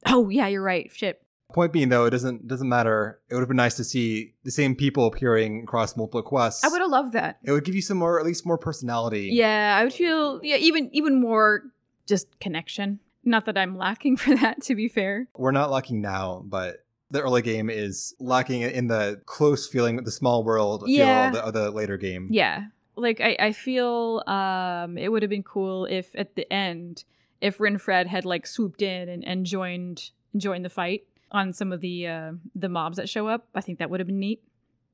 [0.07, 0.91] Oh yeah, you're right.
[0.95, 1.23] Shit.
[1.53, 3.21] Point being though, it doesn't doesn't matter.
[3.29, 6.65] It would have been nice to see the same people appearing across multiple quests.
[6.65, 7.39] I would have loved that.
[7.43, 9.31] It would give you some more, at least more personality.
[9.33, 11.65] Yeah, I would feel yeah even even more
[12.07, 13.01] just connection.
[13.25, 15.29] Not that I'm lacking for that, to be fair.
[15.37, 20.11] We're not lacking now, but the early game is lacking in the close feeling, the
[20.11, 21.05] small world Yeah.
[21.05, 22.29] feel of the, of the later game.
[22.31, 27.05] Yeah, like I I feel um it would have been cool if at the end
[27.41, 31.81] if Rinfred had like swooped in and, and joined joined the fight on some of
[31.81, 33.49] the uh, the mobs that show up.
[33.55, 34.43] I think that would have been neat.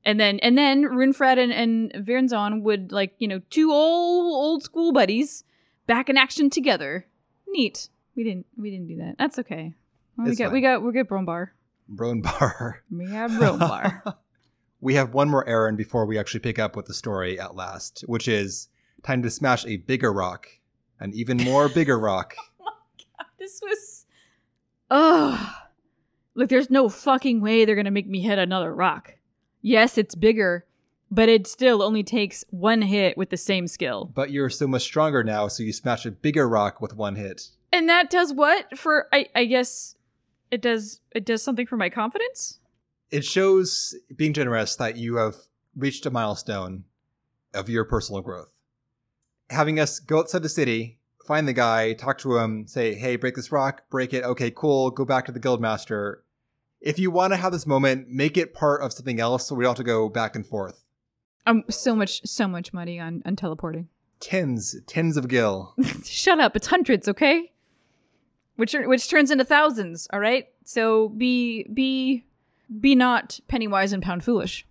[0.05, 4.63] And then and then Runefred and, and Virzon would like, you know, two old old
[4.63, 5.43] school buddies
[5.85, 7.05] back in action together.
[7.47, 7.89] Neat.
[8.17, 9.15] We didn't we didn't do that.
[9.19, 9.75] That's okay.
[10.17, 10.73] Well, we got we fine.
[10.73, 11.49] got we got Brombar.
[11.93, 12.79] Broenbhar.
[12.91, 14.15] We got Brombar.
[14.81, 18.03] we have one more errand before we actually pick up with the story at last,
[18.07, 18.69] which is
[19.03, 20.47] time to smash a bigger rock,
[20.99, 22.35] an even more bigger rock.
[22.59, 23.27] Oh my god!
[23.37, 24.05] This was
[24.89, 25.53] Ugh.
[26.33, 29.13] Look, there's no fucking way they're gonna make me hit another rock.
[29.61, 30.65] Yes, it's bigger,
[31.11, 34.11] but it still only takes one hit with the same skill.
[34.13, 37.49] But you're so much stronger now, so you smash a bigger rock with one hit.
[37.71, 39.95] And that does what for I I guess
[40.51, 42.59] it does it does something for my confidence?
[43.09, 45.35] It shows, being generous, that you have
[45.75, 46.83] reached a milestone
[47.53, 48.53] of your personal growth.
[49.49, 53.35] Having us go outside the city, find the guy, talk to him, say, hey, break
[53.35, 56.17] this rock, break it, okay, cool, go back to the guildmaster.
[56.81, 59.63] If you want to have this moment, make it part of something else so we
[59.63, 60.83] don't have to go back and forth.
[61.45, 63.87] Um so much so much money on on teleporting.
[64.19, 65.75] Tens, tens of gil.
[66.03, 67.53] Shut up, it's hundreds, okay?
[68.57, 70.47] Which are, which turns into thousands, all right?
[70.65, 72.25] So be be
[72.79, 74.65] be not penny wise and pound foolish.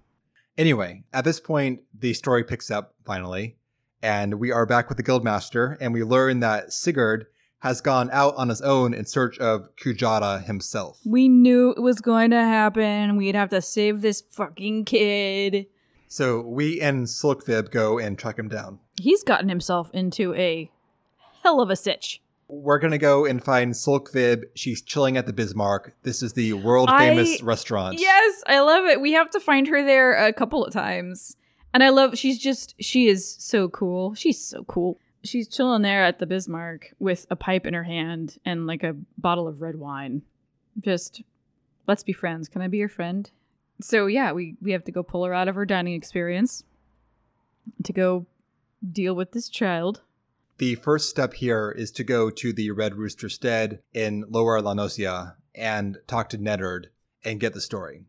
[0.59, 3.57] Anyway, at this point, the story picks up finally,
[4.03, 7.27] and we are back with the guildmaster, and we learn that Sigurd
[7.61, 11.01] has gone out on his own in search of Kujata himself.
[11.05, 13.17] We knew it was going to happen.
[13.17, 15.67] We'd have to save this fucking kid.
[16.09, 18.79] So we and Silkvib go and track him down.
[19.01, 20.71] He's gotten himself into a
[21.43, 22.21] hell of a sitch.
[22.49, 24.45] We're gonna go and find Silkvib.
[24.55, 25.95] She's chilling at the Bismarck.
[26.03, 27.99] This is the world famous I- restaurant.
[28.01, 29.01] Yes, I love it.
[29.01, 31.37] We have to find her there a couple of times.
[31.75, 34.15] And I love she's just she is so cool.
[34.15, 34.99] She's so cool.
[35.25, 38.97] She's chilling there at the Bismarck with a pipe in her hand and like a
[39.19, 40.23] bottle of red wine.
[40.81, 41.23] Just
[41.89, 42.49] let's be friends.
[42.49, 43.31] Can I be your friend?
[43.81, 46.63] So yeah, we we have to go pull her out of her dining experience
[47.83, 48.27] to go
[48.89, 50.03] deal with this child.
[50.59, 54.73] The first step here is to go to the Red Rooster Stead in Lower La
[54.73, 56.87] Noscea and talk to Neddard
[57.23, 58.05] and get the story.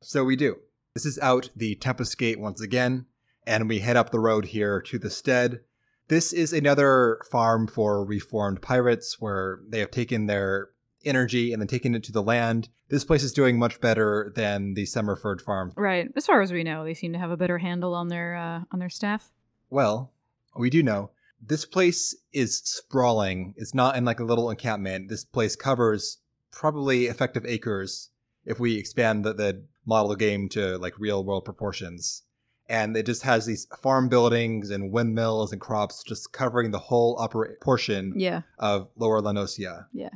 [0.00, 0.58] So we do.
[0.94, 3.06] This is out the Tempest Gate once again,
[3.44, 5.62] and we head up the road here to the stead.
[6.06, 10.68] This is another farm for reformed pirates where they have taken their
[11.04, 12.68] energy and then taken it to the land.
[12.90, 15.72] This place is doing much better than the Summerford farm.
[15.74, 16.08] Right.
[16.14, 18.60] As far as we know, they seem to have a better handle on their uh,
[18.70, 19.32] on their staff.
[19.68, 20.12] Well,
[20.54, 21.10] we do know
[21.44, 23.54] this place is sprawling.
[23.56, 25.08] It's not in like a little encampment.
[25.08, 26.18] This place covers
[26.52, 28.10] probably effective acres
[28.44, 32.22] if we expand the, the model game to like real world proportions.
[32.68, 37.20] And it just has these farm buildings and windmills and crops just covering the whole
[37.20, 38.42] upper portion Yeah.
[38.58, 39.86] of Lower La Noscea.
[39.92, 40.10] Yeah.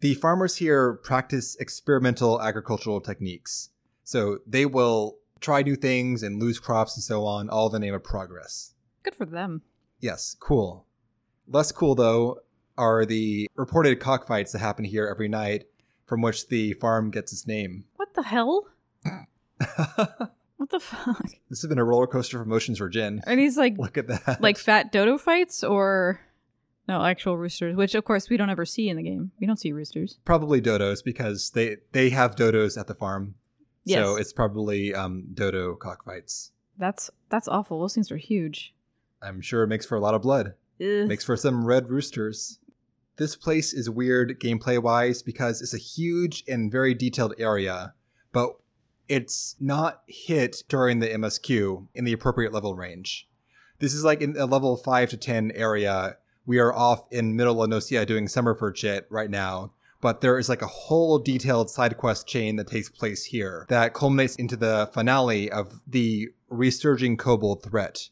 [0.00, 3.70] The farmers here practice experimental agricultural techniques.
[4.04, 7.78] So they will try new things and lose crops and so on, all in the
[7.80, 8.74] name of progress.
[9.02, 9.62] Good for them.
[10.00, 10.86] Yes, cool.
[11.46, 12.40] Less cool, though,
[12.78, 15.64] are the reported cockfights that happen here every night,
[16.06, 17.84] from which the farm gets its name.
[17.96, 18.66] What the hell?
[20.56, 21.24] What the fuck?
[21.48, 23.22] This has been a roller coaster of emotions for Jin.
[23.26, 24.42] Are these like Look at that.
[24.42, 26.20] like fat dodo fights or
[26.86, 27.74] no actual roosters?
[27.74, 29.32] Which of course we don't ever see in the game.
[29.40, 30.18] We don't see roosters.
[30.26, 33.36] probably dodos because they they have dodos at the farm.
[33.88, 36.52] So it's probably um, dodo cockfights.
[36.76, 37.80] That's that's awful.
[37.80, 38.74] Those things are huge.
[39.22, 40.54] I'm sure it makes for a lot of blood.
[40.80, 41.06] Ugh.
[41.06, 42.58] Makes for some red roosters.
[43.16, 47.92] This place is weird gameplay wise because it's a huge and very detailed area,
[48.32, 48.56] but
[49.08, 53.28] it's not hit during the MSQ in the appropriate level range.
[53.78, 56.16] This is like in a level 5 to 10 area.
[56.46, 60.48] We are off in Middle La Noscea doing Summerford shit right now, but there is
[60.48, 64.88] like a whole detailed side quest chain that takes place here that culminates into the
[64.94, 68.08] finale of the resurging kobold threat.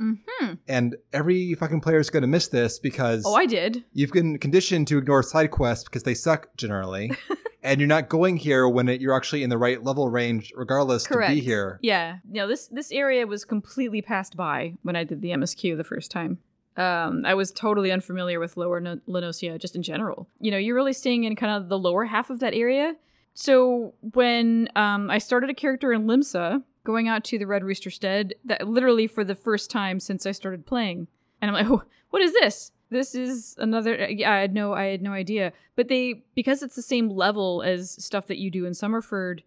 [0.00, 0.58] Mhm.
[0.68, 3.84] And every fucking player is going to miss this because Oh, I did.
[3.92, 7.12] you've been conditioned to ignore side quests because they suck generally.
[7.62, 11.06] and you're not going here when it, you're actually in the right level range, regardless
[11.06, 11.30] Correct.
[11.30, 11.78] to be here.
[11.82, 12.18] Yeah.
[12.28, 16.10] No, this this area was completely passed by when I did the MSQ the first
[16.10, 16.38] time.
[16.76, 20.28] Um, I was totally unfamiliar with Lower no- La Noscea just in general.
[20.40, 22.96] You know, you're really staying in kind of the lower half of that area.
[23.32, 27.90] So when um, I started a character in Limsa, going out to the Red Rooster
[27.90, 31.08] Stead, that literally for the first time since I started playing,
[31.40, 32.70] and I'm like, oh, what is this?
[32.90, 34.08] This is another.
[34.08, 35.52] Yeah, I had no, I had no idea.
[35.74, 39.40] But they, because it's the same level as stuff that you do in Summerford,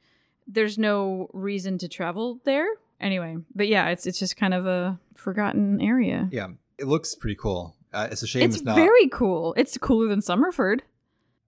[0.47, 2.67] there's no reason to travel there
[2.99, 3.37] anyway.
[3.55, 6.27] But yeah, it's it's just kind of a forgotten area.
[6.31, 6.47] Yeah,
[6.77, 7.75] it looks pretty cool.
[7.93, 8.75] Uh, it's a shame it's, it's not.
[8.75, 9.53] very cool.
[9.55, 10.81] It's cooler than Summerford.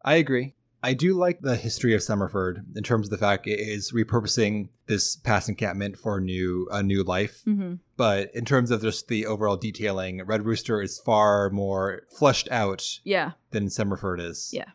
[0.03, 0.53] I agree.
[0.81, 4.69] I do like the history of Summerford in terms of the fact it is repurposing
[4.87, 7.41] this past encampment for a new a new life.
[7.45, 7.75] Mm-hmm.
[7.97, 12.99] But in terms of just the overall detailing, Red Rooster is far more fleshed out
[13.03, 13.31] Yeah.
[13.51, 14.51] than Summerford is.
[14.53, 14.69] Yeah.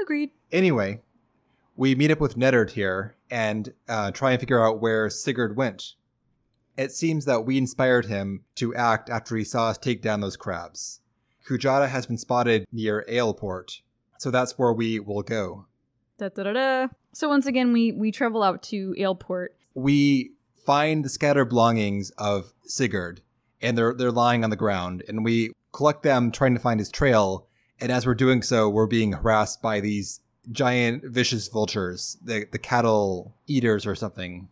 [0.00, 0.30] Agreed.
[0.52, 1.00] Anyway,
[1.74, 5.94] we meet up with Neddard here and uh, try and figure out where Sigurd went.
[6.76, 10.36] It seems that we inspired him to act after he saw us take down those
[10.36, 11.00] crabs.
[11.48, 13.80] Kujata has been spotted near Aleport,
[14.18, 15.66] so that's where we will go.
[16.18, 16.88] Da, da, da, da.
[17.12, 19.56] So once again, we we travel out to Aleport.
[19.74, 20.32] We
[20.66, 23.20] find the scattered belongings of Sigurd,
[23.60, 26.90] and they're they're lying on the ground, and we collect them, trying to find his
[26.90, 27.46] trail.
[27.80, 30.20] And as we're doing so, we're being harassed by these
[30.52, 34.48] giant vicious vultures, the the cattle eaters or something.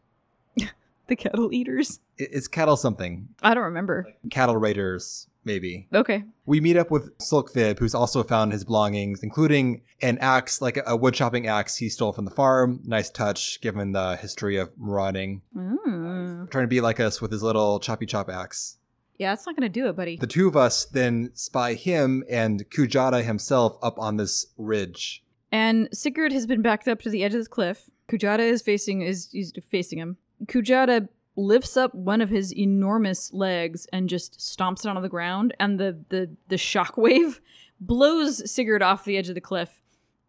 [1.09, 1.98] The cattle eaters.
[2.16, 4.07] It- It's cattle something, I don't remember.
[4.31, 5.88] cattle raiders maybe.
[5.92, 6.24] Okay.
[6.46, 10.78] We meet up with Silk Solkwyb, who's also found his belongings, including an axe, like
[10.87, 12.81] a, wood chopping axe he stole from the farm.
[12.85, 15.42] Nice touch, given the history of marauding.
[15.57, 16.50] Mm.
[16.50, 18.78] Trying to be like us with his little choppy chop axe.
[19.18, 20.16] Yeah, that's not gonna do it, buddy.
[20.16, 25.22] The two of us then spy him and Kujata himself up on this ridge.
[25.52, 27.90] And Sigurd has been backed up to the edge of the cliff.
[28.09, 30.16] Kujata is facing is, is facing him.
[30.46, 35.54] Kujata lifts up one of his enormous legs and just stomps it onto the ground,
[35.58, 37.40] and the the the shockwave
[37.80, 39.80] blows Sigurd off the edge of the cliff.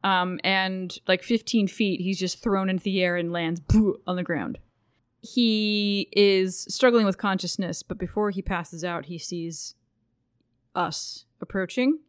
[0.04, 3.62] Um, and like 15 feet, he's just thrown into the air and lands
[4.06, 4.58] on the ground.
[5.22, 9.76] He is struggling with consciousness, but before he passes out, he sees
[10.76, 12.00] us approaching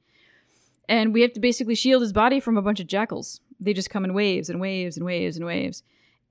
[0.88, 3.40] and we have to basically shield his body from a bunch of jackals.
[3.60, 5.82] They just come in waves and waves and waves and waves.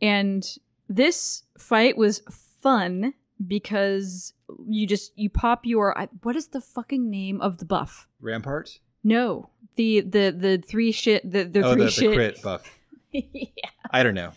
[0.02, 0.46] And
[0.88, 2.22] this fight was
[2.64, 3.14] fun
[3.46, 4.34] because
[4.68, 8.08] you just you pop your I- what is the fucking name of the buff?
[8.22, 8.80] Rampart?
[9.04, 12.10] No, the the the three shit the the oh, three the, shit.
[12.10, 12.80] the crit buff.
[13.12, 13.70] yeah.
[13.92, 14.32] I don't know.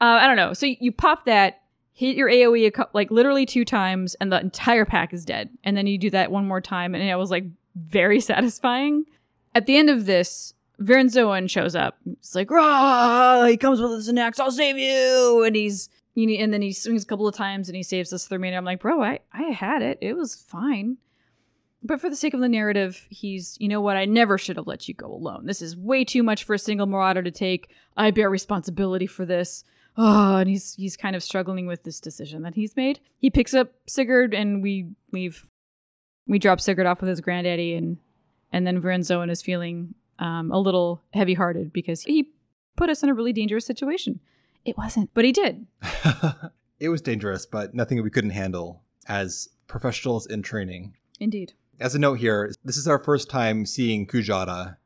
[0.00, 0.52] Uh, I don't know.
[0.52, 1.62] So you, pop that,
[1.92, 5.50] hit your AOE a cou- like literally two times, and the entire pack is dead.
[5.64, 9.06] And then you do that one more time, and it was like very satisfying.
[9.54, 11.96] At the end of this, Wyrnzoen shows up.
[12.06, 13.44] It's like, rah!
[13.46, 14.38] He comes with his an axe.
[14.38, 15.42] I'll save you.
[15.42, 15.88] And he's,
[16.18, 18.48] you know, and then he swings a couple of times and he saves us me.
[18.48, 19.98] And I'm like, bro, I, I had it.
[20.00, 20.96] It was fine.
[21.80, 23.96] But for the sake of the narrative, he's, you know what?
[23.96, 25.46] I never should have let you go alone.
[25.46, 27.70] This is way too much for a single marauder to take.
[27.96, 29.62] I bear responsibility for this.
[29.96, 32.98] Oh, and he's he's kind of struggling with this decision that he's made.
[33.18, 35.46] He picks up Sigurd and we leave.
[36.26, 37.98] We drop Sigurd off with his granddaddy, and
[38.52, 42.30] and then Wyrnzoen is feeling um, a little heavy-hearted because he
[42.76, 44.20] put us in a really dangerous situation.
[44.68, 45.66] It wasn't, but he did.
[46.78, 50.94] it was dangerous, but nothing we couldn't handle as professionals in training.
[51.18, 51.54] Indeed.
[51.80, 54.76] As a note here, this is our first time seeing Kujata.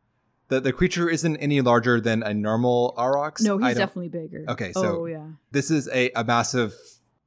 [0.47, 3.43] The, the creature isn't any larger than a normal Aurochs.
[3.43, 4.45] No, he's definitely bigger.
[4.49, 6.75] Okay, so- oh yeah, This is a, a massive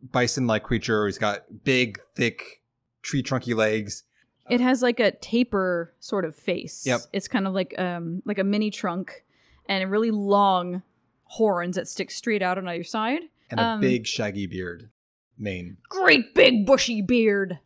[0.01, 1.07] bison like creature.
[1.07, 2.61] He's got big, thick,
[3.01, 4.03] tree trunky legs.
[4.49, 6.85] it has like a taper sort of face.
[6.85, 7.01] Yep.
[7.11, 9.25] It's kind of like um like a mini trunk,
[9.67, 10.83] and a really long
[11.25, 13.21] horns that stick straight out on either side.
[13.49, 14.89] and a Um, big shaggy beard
[15.37, 15.77] mane.
[15.89, 17.59] Great big bushy beard.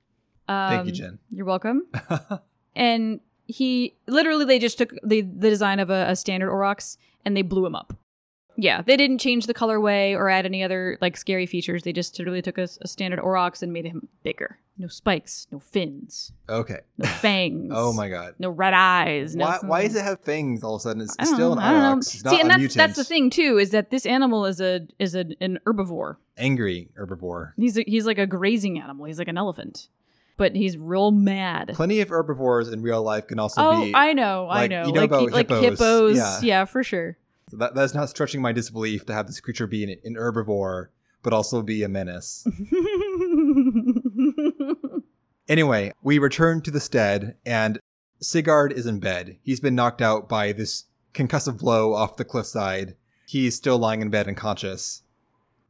[0.47, 1.19] Um, Thank you, Jen.
[1.29, 1.83] You're welcome.
[2.75, 7.35] and he literally they just took the the design of a, a standard Aurochs and
[7.37, 7.93] they blew him up.
[8.61, 11.83] Yeah, they didn't change the colorway or add any other like scary features.
[11.83, 14.59] They just literally took a, a standard Aurochs and made him bigger.
[14.77, 16.79] No spikes, no fins, okay.
[16.97, 17.71] no fangs.
[17.73, 18.35] Oh my god.
[18.39, 19.35] No red eyes.
[19.35, 21.01] No Why, why does it have fangs all of a sudden?
[21.01, 21.95] It's still know, an I don't know.
[21.95, 22.15] Aurochs.
[22.15, 22.77] It's not See, and that's mutant.
[22.77, 26.15] that's the thing too is that this animal is a is a, an herbivore.
[26.37, 27.53] Angry herbivore.
[27.57, 29.05] He's a, he's like a grazing animal.
[29.05, 29.87] He's like an elephant,
[30.37, 31.71] but he's real mad.
[31.75, 33.93] Plenty of herbivores in real life can also Oh, be.
[33.95, 34.85] I know, I know.
[34.87, 35.79] you know like about like hippos.
[35.79, 36.17] hippos.
[36.17, 36.39] Yeah.
[36.41, 36.65] Yeah.
[36.65, 37.17] for sure.
[37.49, 40.87] So that, that's not stretching my disbelief to have this creature be an, an herbivore,
[41.23, 42.47] but also be a menace.
[45.49, 47.79] Anyway, we return to the stead, and
[48.21, 49.37] Sigurd is in bed.
[49.41, 50.85] He's been knocked out by this
[51.15, 52.95] concussive blow off the cliffside.
[53.27, 55.01] He's still lying in bed unconscious.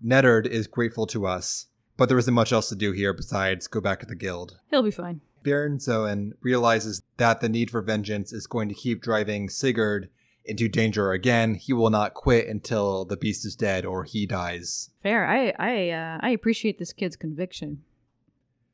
[0.05, 3.79] Neddard is grateful to us, but there isn't much else to do here besides go
[3.79, 4.59] back to the guild.
[4.69, 5.21] He'll be fine.
[5.45, 10.09] Wyrnzoen realizes that the need for vengeance is going to keep driving Sigurd
[10.45, 11.55] into danger again.
[11.55, 14.89] He will not quit until the beast is dead or he dies.
[15.03, 15.25] Fair.
[15.27, 17.83] I I uh, I appreciate this kid's conviction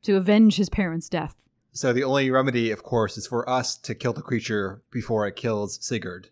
[0.02, 1.34] to avenge his parents' death.
[1.72, 5.36] So the only remedy, of course, is for us to kill the creature before it
[5.36, 6.28] kills Sigurd.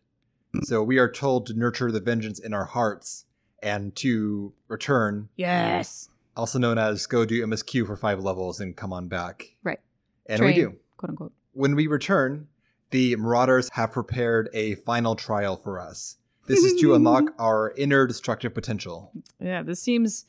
[0.63, 3.27] So we are told to nurture the vengeance in our hearts
[3.63, 6.09] and to return, Yes.
[6.37, 9.57] also known as go do MSQ for five levels and come on back.
[9.65, 9.81] Right.
[10.27, 10.77] And we do.
[10.97, 11.33] quote unquote.
[11.53, 12.47] When we return,
[12.95, 16.17] the Marauders have prepared a final trial for us.
[16.47, 19.11] This is to unlock our inner destructive potential.
[19.41, 20.27] Yeah, this seems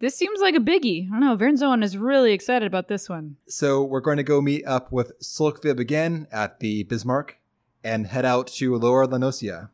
[0.00, 1.06] this seems like a biggie.
[1.12, 1.36] I don't know.
[1.36, 3.36] Wyrnzoen is really excited about this one.
[3.46, 7.36] So we're going to go meet up with Solkwyb again at the Bismarck
[7.84, 9.68] and head out to Lower La Noscea.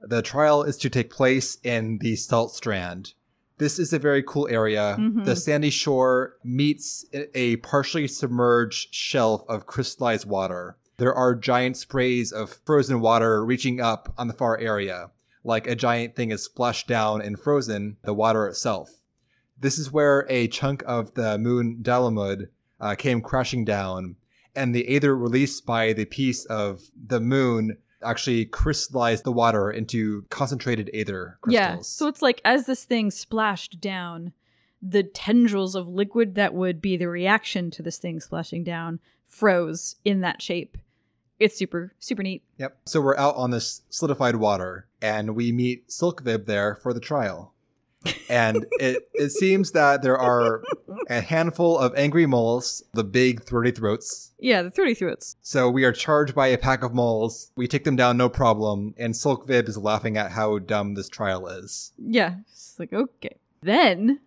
[0.00, 3.14] The trial is to take place in the Salt Strand.
[3.58, 4.96] This is a very cool area.
[4.98, 5.24] Mhm.
[5.24, 7.04] The sandy shore meets
[7.34, 10.76] a partially submerged shelf of crystallized water.
[10.98, 15.10] There are giant sprays of frozen water reaching up on the far area,
[15.44, 18.90] like a giant thing is splashed down and frozen the water itself.
[19.58, 22.48] This is where a chunk of the moon Dalamud
[22.80, 24.16] uh, came crashing down,
[24.54, 30.22] and the aether released by the piece of the moon actually crystallized the water into
[30.28, 31.66] concentrated aether Yeah.
[31.76, 31.88] crystals.
[31.88, 34.32] So it's like as this thing splashed down,
[34.82, 38.98] the tendrils of liquid that would be the reaction to this thing splashing down
[39.32, 40.76] froze in that shape.
[41.38, 42.42] It's super super neat.
[42.58, 42.76] Yep.
[42.86, 47.52] So we're out on this solidified water, and we meet Solkwyb there for the trial.
[48.28, 50.62] And it, it seems that there are
[51.08, 54.32] a handful of angry moles, the big throaty throats.
[54.38, 55.36] Yeah, the 30 throats.
[55.42, 57.52] So we are charged by a pack of moles.
[57.56, 61.46] We take them down no problem, and Solkwyb is laughing at how dumb this trial
[61.46, 61.92] is.
[61.98, 62.36] Yeah.
[62.50, 63.36] It's like, okay.
[63.62, 64.20] Then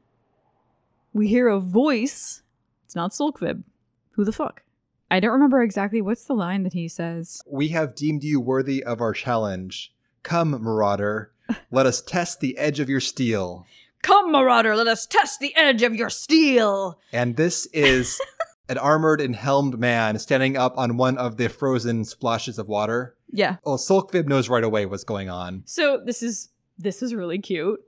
[1.14, 2.42] we hear a voice.
[2.86, 3.64] It's not Solkwyb.
[4.12, 4.64] Who the fuck?
[5.10, 7.42] I don't remember exactly what's the line that he says.
[7.48, 9.94] We have deemed you worthy of our challenge.
[10.24, 11.32] Come, Marauder,
[11.70, 13.66] let us test the edge of your steel.
[14.02, 17.00] Come, Marauder, let us test the edge of your steel.
[17.12, 18.20] And this is
[18.70, 23.16] an armored and helmed man standing up on one of the frozen splashes of water.
[23.32, 23.58] Yeah.
[23.64, 25.64] Well, Solkwyb knows right away what's going on.
[25.66, 27.80] So this is this is really cute.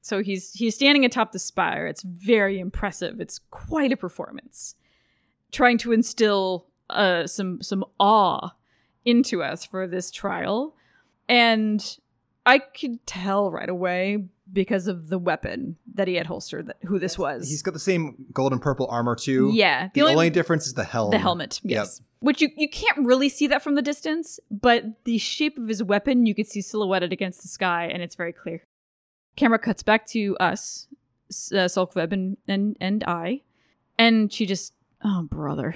[0.00, 1.86] So he's he's standing atop the spire.
[1.86, 3.20] It's very impressive.
[3.20, 4.74] It's quite a performance.
[5.56, 8.50] Trying to instill uh some some awe
[9.04, 10.76] into us for this trial.
[11.28, 11.82] And
[12.44, 16.98] I could tell right away because of the weapon that he had holstered that who
[16.98, 17.48] this was.
[17.48, 19.50] He's got the same gold and purple armor too.
[19.54, 19.88] yeah.
[19.94, 21.12] The, only, difference is the helmet.
[21.12, 21.70] the helmet, Yep.
[21.72, 22.02] yes.
[22.20, 25.82] Which you, you can't really see that from the distance, but the shape of his
[25.82, 28.62] weapon you could see silhouetted against the sky, and it's very clear.
[29.36, 30.86] Camera cuts back to us,
[31.52, 33.42] uh, Solkwyb and, and and I,
[33.98, 34.72] and she just,
[35.06, 35.74] oh brother,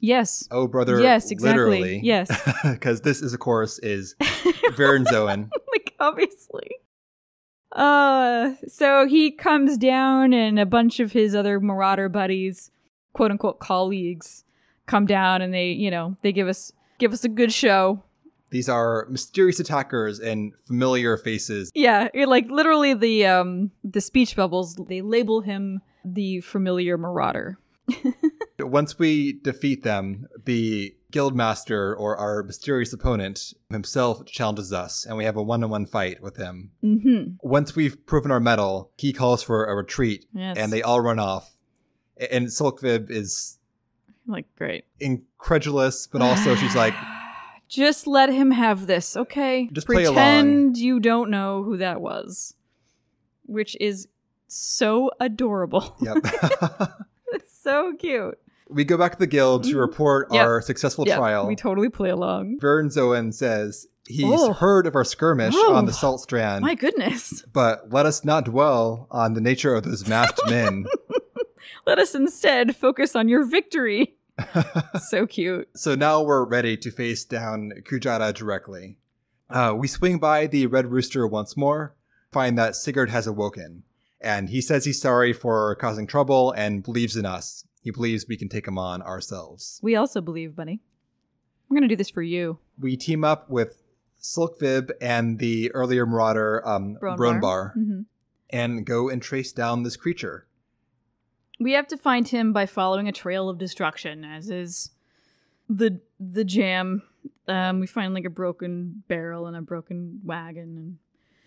[0.00, 1.00] yes, Oh, brother.
[1.00, 2.00] yes, exactly, Literally.
[2.02, 2.28] yes,
[2.64, 5.48] Because this is, of course, is Wyrnzoen.
[5.72, 6.70] like obviously.
[7.72, 12.70] Uh, so he comes down, and a bunch of his other marauder buddies,
[13.14, 14.44] quote unquote colleagues,
[14.86, 18.02] come down, and they, you know, they give us give us a good show.
[18.50, 21.72] These are mysterious attackers and familiar faces.
[21.74, 24.76] Yeah, you're like literally the um the speech bubbles.
[24.76, 27.58] They label him the familiar marauder.
[28.64, 35.24] Once we defeat them, the guildmaster or our mysterious opponent himself challenges us, and we
[35.24, 36.72] have a one-on-one fight with him.
[36.82, 37.34] Mm-hmm.
[37.42, 40.56] Once we've proven our mettle, he calls for a retreat, Yes.
[40.58, 41.52] and they all run off.
[42.30, 43.58] And Solkwyb is
[44.26, 44.84] like great.
[45.00, 46.94] incredulous, but also she's like,
[47.68, 49.68] Just let him have this, okay?
[49.72, 52.54] Just Pretend you don't know who that was.
[53.46, 54.08] Which is
[54.48, 55.96] so adorable.
[56.00, 56.16] "Yep."
[57.32, 58.38] it's so cute.
[58.70, 59.80] We go back to the guild to Mhm.
[59.80, 60.46] report Yep.
[60.46, 61.46] our successful Yeah, trial.
[61.46, 62.58] We totally play along.
[62.60, 64.52] Wyrnzoen says he's Oh.
[64.54, 65.74] heard of our skirmish Oh.
[65.74, 67.44] on the Salt Strand, My goodness.
[67.52, 70.86] but let us not dwell on the nature of those masked men.
[71.86, 74.16] Let us instead focus on your victory.
[75.08, 75.68] so cute.
[75.76, 78.96] So now we're ready to face down Kujata directly.
[79.50, 81.94] Uh, we swing by the Red Rooster once more,
[82.32, 83.82] find that Sigurd has awoken,
[84.20, 87.64] and he says he's sorry for causing trouble and believes in us.
[87.84, 89.78] He believes we can take him on ourselves.
[89.82, 90.80] We also believe, Bunny.
[91.68, 92.58] We're gonna do this for you.
[92.80, 93.82] We team up with
[94.18, 97.18] Silk Solkwyb and the earlier marauder um, Broenbhar.
[97.18, 98.00] Broenbhar hmm
[98.50, 100.46] and go and trace down this creature.
[101.58, 104.90] We have to find him by following a trail of destruction, as is
[105.68, 107.02] the the jam.
[107.48, 110.98] Um, we find like a broken barrel and a broken wagon and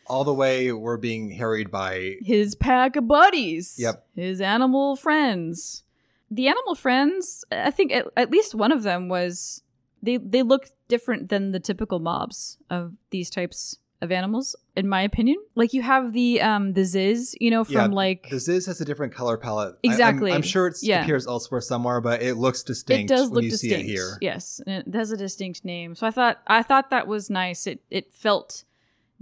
[0.06, 3.76] All the way we're being harried by his pack of buddies.
[3.78, 4.06] Yep.
[4.16, 5.84] His animal friends.
[6.30, 9.62] The animal friends, I think at, at least one of them was
[10.04, 15.02] they they look different than the typical mobs of these types of animals, in my
[15.02, 15.38] opinion.
[15.56, 18.80] Like you have the um the Ziz, you know, from Yeah, like the Ziz has
[18.82, 19.70] a different color palette.
[19.84, 20.32] I- I'm- Exactly.
[20.34, 21.02] I'm, sure it Yeah.
[21.02, 23.76] appears elsewhere somewhere, but it looks distinct it does when look you distinct.
[23.76, 24.18] see it here.
[24.22, 25.96] Yes, it has a distinct name.
[25.96, 27.66] So I thought I thought that was nice.
[27.66, 28.66] It it felt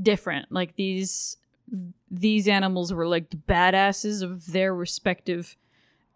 [0.01, 0.51] different.
[0.51, 1.37] Like these
[2.11, 5.55] these animals were like the badasses of their respective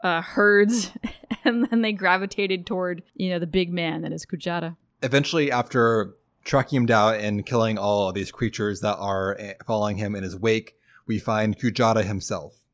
[0.01, 0.91] uh, herds,
[1.43, 4.75] and then they gravitated toward you know the big man that is Kujata.
[5.01, 9.97] Eventually, after tracking him down and killing all of these creatures that are eh, following
[9.97, 10.75] him in his wake,
[11.05, 12.65] we find Kujata himself.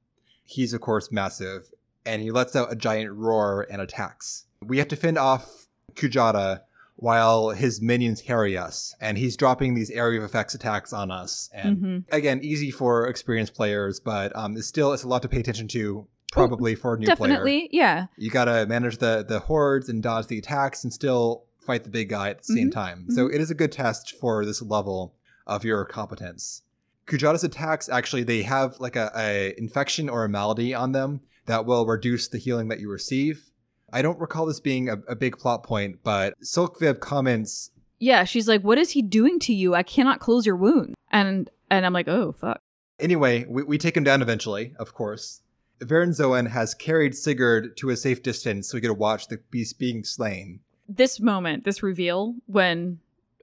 [0.44, 1.72] He's of course massive,
[2.06, 4.46] and he lets out a giant roar and attacks.
[4.64, 6.62] We have to fend off Kujata
[6.98, 11.50] while his minions harry us, and he's dropping these area of effects attacks on us.
[11.54, 12.04] And Mhm.
[12.12, 15.68] again, easy for experienced players, but um, it's still it's a lot to pay attention
[15.70, 16.08] to.
[16.36, 17.16] Probably for a new player.
[17.30, 18.08] Definitely, yeah.
[18.18, 22.10] You gotta manage the the hordes and dodge the attacks and still fight the big
[22.10, 22.74] guy at the same Mhm.
[22.74, 23.06] time.
[23.10, 25.16] So it is a good test for this level
[25.48, 26.62] of your competence.
[27.08, 31.66] Kujata's attacks actually they have like a, a infection or a malady on them that
[31.66, 33.52] will reduce the healing that you receive.
[33.94, 38.48] I don't recall this being a, a big plot point, but Solkwyb comments Yeah, she's
[38.48, 39.74] like, "What is he doing to you?
[39.74, 42.60] I cannot close your wound." And and I'm like, "Oh fuck."
[43.00, 45.42] Anyway, we, we take him down eventually, of course.
[45.80, 49.78] Wyrnzoen has carried Sigurd to a safe distance so we get to watch the beast
[49.78, 50.60] being slain.
[50.88, 53.00] This moment, this reveal, when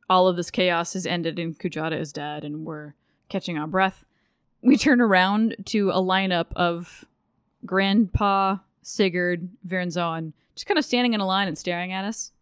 [0.09, 2.95] all of this chaos has ended and Kujata is dead and we're
[3.29, 4.05] catching our breath,
[4.63, 7.05] we turn around to a lineup of
[7.67, 12.33] Grandpa, Sigurd, Wyrnzoen, just kind of standing in a line and staring at us.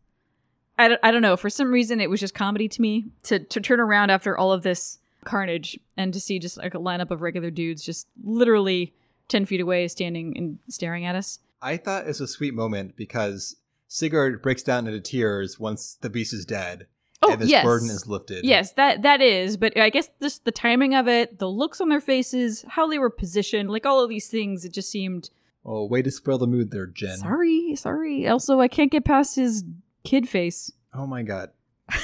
[0.79, 1.37] I don't, I don't know.
[1.37, 4.53] For some reason, it was just comedy to me to, to turn around after all
[4.53, 8.95] of this carnage and to see just like a lineup of regular dudes just literally
[9.31, 11.39] 10 feet away standing and staring at us.
[11.63, 13.57] I thought it was a sweet moment because
[13.89, 16.87] Sigurd breaks down into tears once the beast is dead
[17.23, 17.65] Oh, and this yes.
[17.65, 18.47] burden is lifted.
[18.47, 21.91] Yes, that that is, but I guess just the timing of it, the looks on
[21.91, 25.29] their faces, how they were positioned, like all of these things, it just seemed
[25.63, 27.19] Oh, way to spoil the mood there, Jen.
[27.19, 28.27] sorry, sorry.
[28.27, 29.65] Also, I can't get past his
[30.05, 30.73] kid face.
[30.95, 31.51] Oh my god.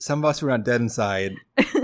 [0.00, 1.36] Some of us who are not dead inside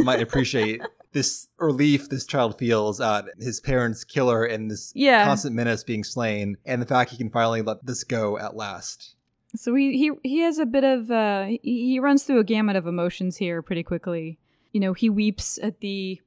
[0.02, 0.82] might appreciate
[1.18, 5.24] this relief this child feels at his parents' killer and this Yeah.
[5.24, 9.16] constant menace being slain, and the fact he can finally let this go at last.
[9.56, 12.76] So he he he has a bit of uh he, he runs through a gamut
[12.76, 14.38] of emotions here pretty quickly.
[14.72, 16.20] You know, he weeps at the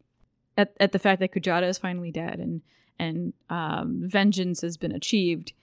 [0.58, 2.62] at, at the fact that Kujata is finally dead and
[3.00, 5.54] and um, vengeance has been achieved.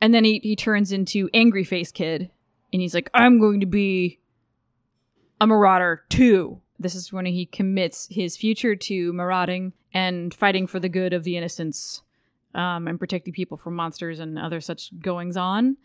[0.00, 2.30] And then he, he turns into angry face kid
[2.72, 4.18] and he's like, I'm going to be
[5.40, 6.60] a marauder too.
[6.78, 11.24] This is when he commits his future to marauding and fighting for the good of
[11.24, 12.02] the innocents
[12.54, 15.76] um, and protecting people from monsters and other such goings on.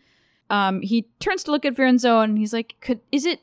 [0.50, 3.40] Um, he turns to look at Wyrnzoen and he's like, "Could is it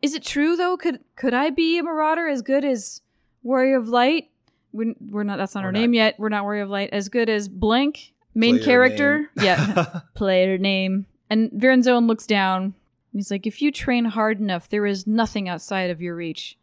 [0.00, 0.76] is it true though?
[0.76, 3.02] Could could I be a marauder as good as
[3.42, 4.30] Warrior of Light?
[4.72, 5.36] We're, we're not.
[5.36, 5.80] That's not We're our not.
[5.80, 6.18] name yet.
[6.18, 6.90] We're not Warrior of Light.
[6.92, 9.18] As good as blank main Player character.
[9.36, 9.44] name.
[9.44, 11.06] Yeah, player name.
[11.28, 12.74] And Wyrnzoen looks down
[13.12, 16.56] he's like, if you train hard enough, there is nothing outside of your reach.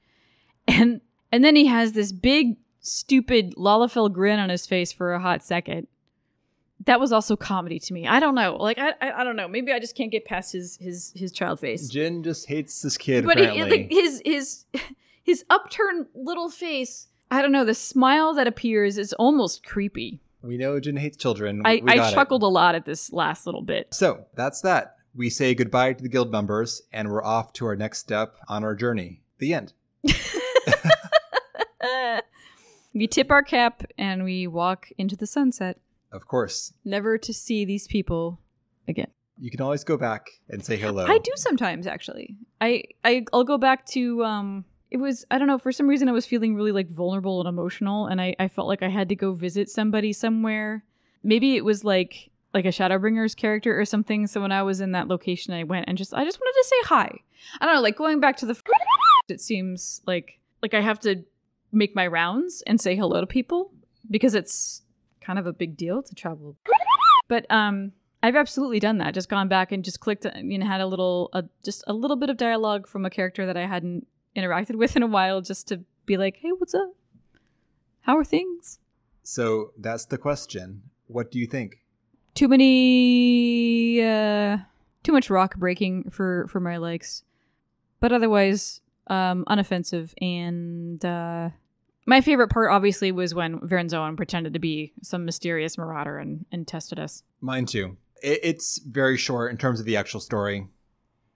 [0.70, 1.02] And
[1.32, 5.44] and then he has this big, stupid Lalafell grin on his face for a hot
[5.44, 5.88] second.
[6.86, 8.08] That was also comedy to me.
[8.08, 8.56] I don't know.
[8.56, 9.48] Like I, I, I don't know.
[9.48, 11.90] Maybe I just can't get past his his his child face.
[11.90, 13.78] Jin just hates this kid, but he, apparently.
[13.80, 14.66] like his his
[15.24, 17.08] his upturned little face.
[17.32, 17.66] I don't know.
[17.66, 20.22] The smile that appears is almost creepy.
[20.42, 21.62] we know Jin hates children.
[21.66, 22.16] I, We I got it.
[22.16, 23.94] chuckled a lot at this last little bit.
[23.94, 24.96] So that's that.
[25.14, 28.64] We say goodbye to the guild members, and we're off to our next step on
[28.64, 29.22] our journey.
[29.40, 29.74] The end.
[32.94, 35.80] we tip our cap and we walk into the sunset,
[36.12, 38.40] Of course, never to see these people
[38.88, 39.08] again.
[39.40, 41.06] you can always go back and say hello.
[41.06, 42.38] I do sometimes actually.
[42.60, 46.10] I, I I'll go back to um it was I don't know, for some reason
[46.10, 49.10] I was feeling really like vulnerable and emotional and I, I felt like I had
[49.10, 50.84] to go visit somebody somewhere.
[51.24, 54.26] Maybe it was like like a Shadowbringers character or something.
[54.26, 56.68] So when I was in that location I went and just I just wanted to
[56.68, 57.20] say hi.
[57.62, 58.60] I don't know, like going back to the
[59.30, 61.24] it seems like like I have to
[61.72, 63.72] make my rounds and say hello to people
[64.10, 64.82] because it's
[65.22, 66.58] kind of a big deal to travel.
[67.28, 69.14] But um I've absolutely done that.
[69.14, 72.18] Just gone back and just clicked, you know, had a little, a, just a little
[72.18, 75.68] bit of dialogue from a character that I hadn't interacted with in a while, just
[75.70, 76.94] to be like, "Hey, what's up?
[78.02, 78.80] How are things?"
[79.24, 80.84] So that's the question.
[81.08, 81.82] What do you think?
[82.36, 84.58] Too many, uh,
[85.04, 87.24] too much rock breaking for for my likes,
[88.00, 90.14] but otherwise, um, unoffensive.
[90.22, 91.50] And uh,
[92.06, 96.68] my favorite part, obviously, was when Wyrnzoen pretended to be some mysterious marauder and and
[96.68, 97.24] tested us.
[97.42, 97.98] Mine too.
[98.22, 100.68] It, it's very short in terms of the actual story.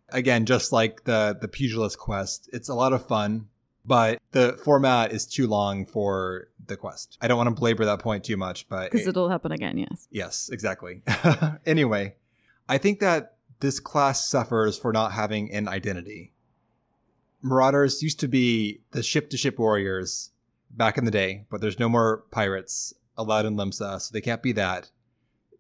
[0.09, 3.47] Again, just like the the pugilist quest, it's a lot of fun,
[3.85, 7.17] but the format is too long for the quest.
[7.21, 9.77] I don't want to belabor that point too much, but Because it- it'll happen again,
[9.77, 10.07] yes.
[10.11, 11.01] Yes, exactly.
[11.65, 12.15] anyway,
[12.69, 16.32] I think that this class suffers for not having an identity.
[17.43, 20.31] Marauders used to be the ship to ship warriors
[20.71, 24.41] back in the day, but there's no more pirates allowed in Limsa, so they can't
[24.41, 24.89] be that.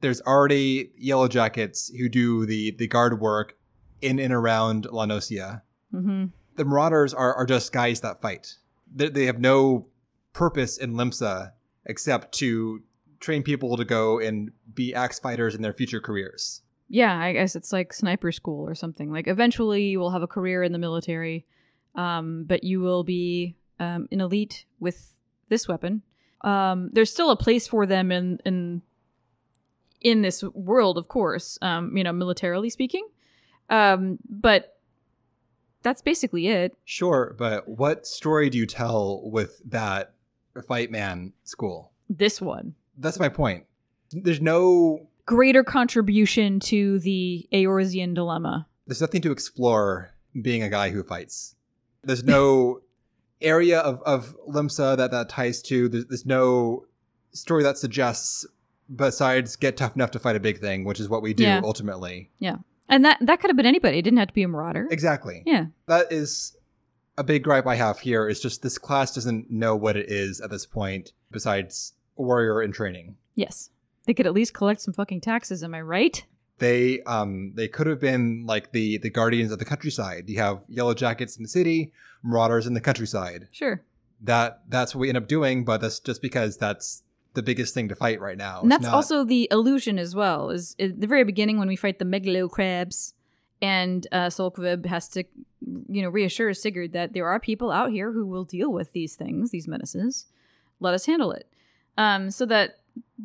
[0.03, 3.57] there's already yellow jackets who do the the guard work
[4.01, 5.61] in and around La Noscea.
[5.93, 6.25] Mm-hmm.
[6.57, 8.55] The Marauders are, are just guys that fight.
[8.93, 9.87] They, they have no
[10.33, 11.53] purpose in Limsa
[11.85, 12.83] except to
[13.21, 16.61] train people to go and be axe fighters in their future careers.
[16.89, 19.09] Yeah, I guess it's like sniper school or something.
[19.09, 21.45] Like eventually you will have a career in the military,
[21.95, 25.13] um, but you will be um, an elite with
[25.49, 26.01] this weapon.
[26.41, 28.81] Um, there's still a place for them in in
[30.01, 31.57] in this world, of course.
[31.61, 33.07] Um, you know, militarily speaking,
[33.69, 34.77] um, but
[35.81, 36.75] that's basically it.
[36.85, 40.13] Sure, but what story do you tell with that
[40.67, 41.91] fight man school?
[42.09, 43.65] This one That's my point.
[44.11, 48.67] There's no greater contribution to the Eorzean dilemma.
[48.85, 51.55] there's nothing to explore being a guy who fights.
[52.03, 52.81] There's no
[53.41, 55.89] area of, of Limsa that that ties to.
[55.89, 56.85] There's, there's no
[57.31, 58.45] story that suggests
[58.93, 61.61] besides get tough enough to fight a big thing, which is what we do Yeah.
[61.63, 62.29] ultimately.
[62.39, 62.57] Yeah.
[62.89, 63.97] And that that could have been anybody.
[63.99, 64.87] It didn't have to be a marauder.
[64.91, 65.41] Exactly.
[65.45, 65.67] Yeah.
[65.87, 66.55] That is
[67.17, 70.41] a big gripe I have here is just this class doesn't know what it is
[70.41, 73.15] at this point besides warrior in training.
[73.35, 73.69] Yes.
[74.05, 76.25] They could at least collect some fucking taxes, am I right?
[76.63, 80.29] They um they could have been like the the guardians of the countryside.
[80.29, 81.91] You have yellow jackets in the city,
[82.23, 83.47] marauders in the countryside.
[83.51, 83.83] Sure.
[84.21, 87.03] That that's what we end up doing, but that's just because that's
[87.33, 88.61] the biggest thing to fight right now.
[88.61, 90.49] And that's not- also the illusion as well.
[90.51, 93.13] Is at the very beginning when we fight the megalo crabs,
[93.61, 95.23] and uh, Solkwyb has to,
[95.89, 99.15] you know, reassure Sigurd that there are people out here who will deal with these
[99.15, 100.27] things, these menaces.
[100.79, 101.47] Let us handle it.
[101.97, 102.79] Um, so that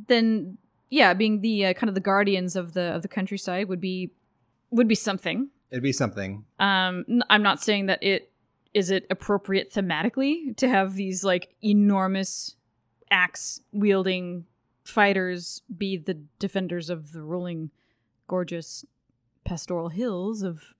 [0.09, 0.59] then,
[0.91, 4.13] yeah, being the uh, kind of the guardians of the of the countryside would be
[4.71, 5.49] would be something.
[5.71, 6.45] it'd be something.
[6.59, 8.33] Um, I'm not saying that it
[8.75, 12.55] is it appropriate thematically to have these like enormous
[13.11, 14.45] axe wielding
[14.85, 17.71] fighters be the defenders of the rolling,
[18.27, 18.85] gorgeous
[19.45, 20.75] pastoral hills of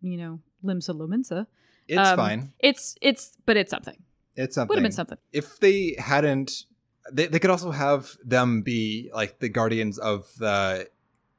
[0.00, 1.46] you know Limsa Lominsa.
[1.88, 2.52] It's Um, fine.
[2.60, 3.96] It's it's but it's something.
[4.36, 4.68] It's something.
[4.70, 5.18] Would have been something.
[5.32, 6.64] if they hadn't
[7.10, 10.88] they, they could also have them be like the guardians of the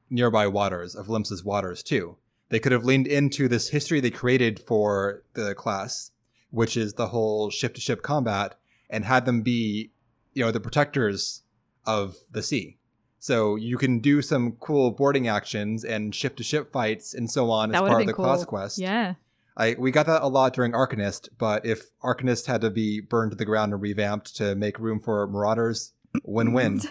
[0.10, 2.18] nearby waters of limsa's waters too
[2.50, 6.12] they could have leaned into this history they created for the class
[6.52, 8.56] which is the whole ship to ship combat
[8.90, 9.92] and had them be
[10.34, 11.44] you know the protectors
[11.86, 12.78] of the sea
[13.20, 17.50] so you can do some cool boarding actions and ship to ship fights and so
[17.50, 18.26] on That as part of the cool.
[18.26, 19.14] class quest Yeah.
[19.56, 23.32] I we got that a lot during Arcanist, but if Arcanist had to be burned
[23.32, 25.94] to the ground and revamped to make room for Marauders,
[26.24, 26.82] win-win.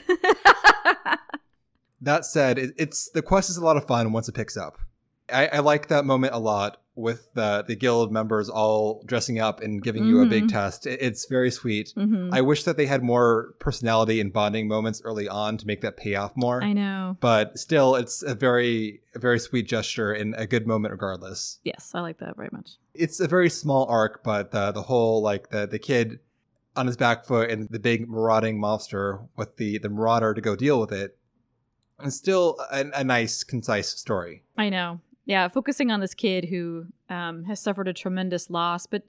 [2.00, 4.78] that said, it, it's the quest is a lot of fun once it picks up.
[5.32, 9.60] I, I like that moment a lot with the the guild members all dressing up
[9.62, 10.48] and giving you a big Mhm.
[10.48, 10.86] test.
[10.86, 11.92] It's very sweet.
[11.96, 15.80] hmm I wish that they had more personality and bonding moments early on to make
[15.80, 16.62] that pay off more.
[16.62, 17.16] I know.
[17.20, 21.92] But still, it's a very a very sweet gesture and a good moment regardless Yes,
[21.94, 22.72] I like that very much.
[22.94, 26.18] it's a very small arc, but the the whole like the the kid
[26.76, 30.54] on his back foot and the big marauding monster with the the marauder to go
[30.56, 31.16] deal with it.
[32.00, 34.42] it, is still a, a nice concise story.
[34.58, 35.00] I know.
[35.24, 39.02] Yeah, focusing on this kid who um, has suffered a tremendous loss, but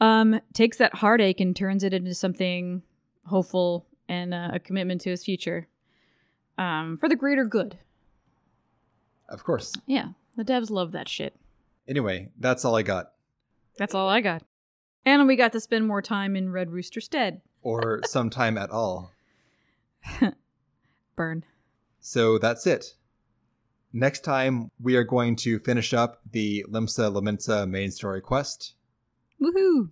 [0.00, 2.82] um, takes that heartache and turns it into something
[3.26, 5.68] hopeful and uh, a commitment to his future
[6.58, 7.78] um, for the greater good.
[9.28, 9.72] Of course.
[9.86, 11.36] Yeah, the devs love that shit.
[11.86, 13.12] Anyway, that's all I got.
[13.78, 14.42] That's all I got.
[15.04, 17.40] And we got to spend more time in Red Rooster Stead.
[17.62, 19.12] Or some time at all.
[21.16, 21.44] Burn.
[22.00, 22.94] So that's it.
[23.94, 28.74] Next time, we are going to finish up the Limsa Lominsa main story quest.
[29.38, 29.90] Woohoo!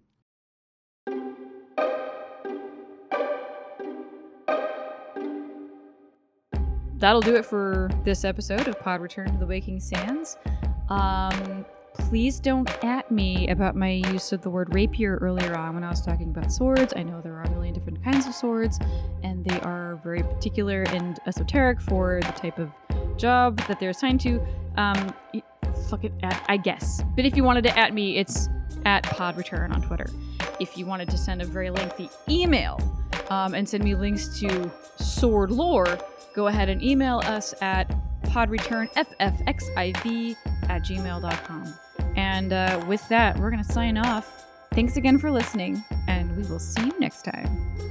[6.97, 10.39] That'll do it for this episode of Pod Return to the Waking Sands.
[10.89, 15.85] Um, please don't at me about my use of the word rapier earlier on when
[15.85, 16.95] I was talking about swords.
[16.97, 18.79] I know there are a million different kinds of swords,
[19.23, 22.71] and they are very particular and esoteric for the type of
[23.21, 24.41] job that they're assigned to.
[24.77, 25.15] Um,
[25.89, 27.03] fuck it, at, I guess.
[27.17, 28.49] But if you wanted to at me, it's
[28.85, 30.07] at Pod Return on Twitter.
[30.59, 32.81] If you wanted to send a very lengthy email
[33.31, 35.99] um, and send me links to sword lore,
[36.35, 37.95] go ahead and email us at
[38.25, 40.37] podreturnffxiv
[40.69, 41.75] at gmail.com.
[42.17, 44.47] And uh, with that, we're going to sign off.
[44.73, 47.90] Thanks again for listening, and we will see you next time.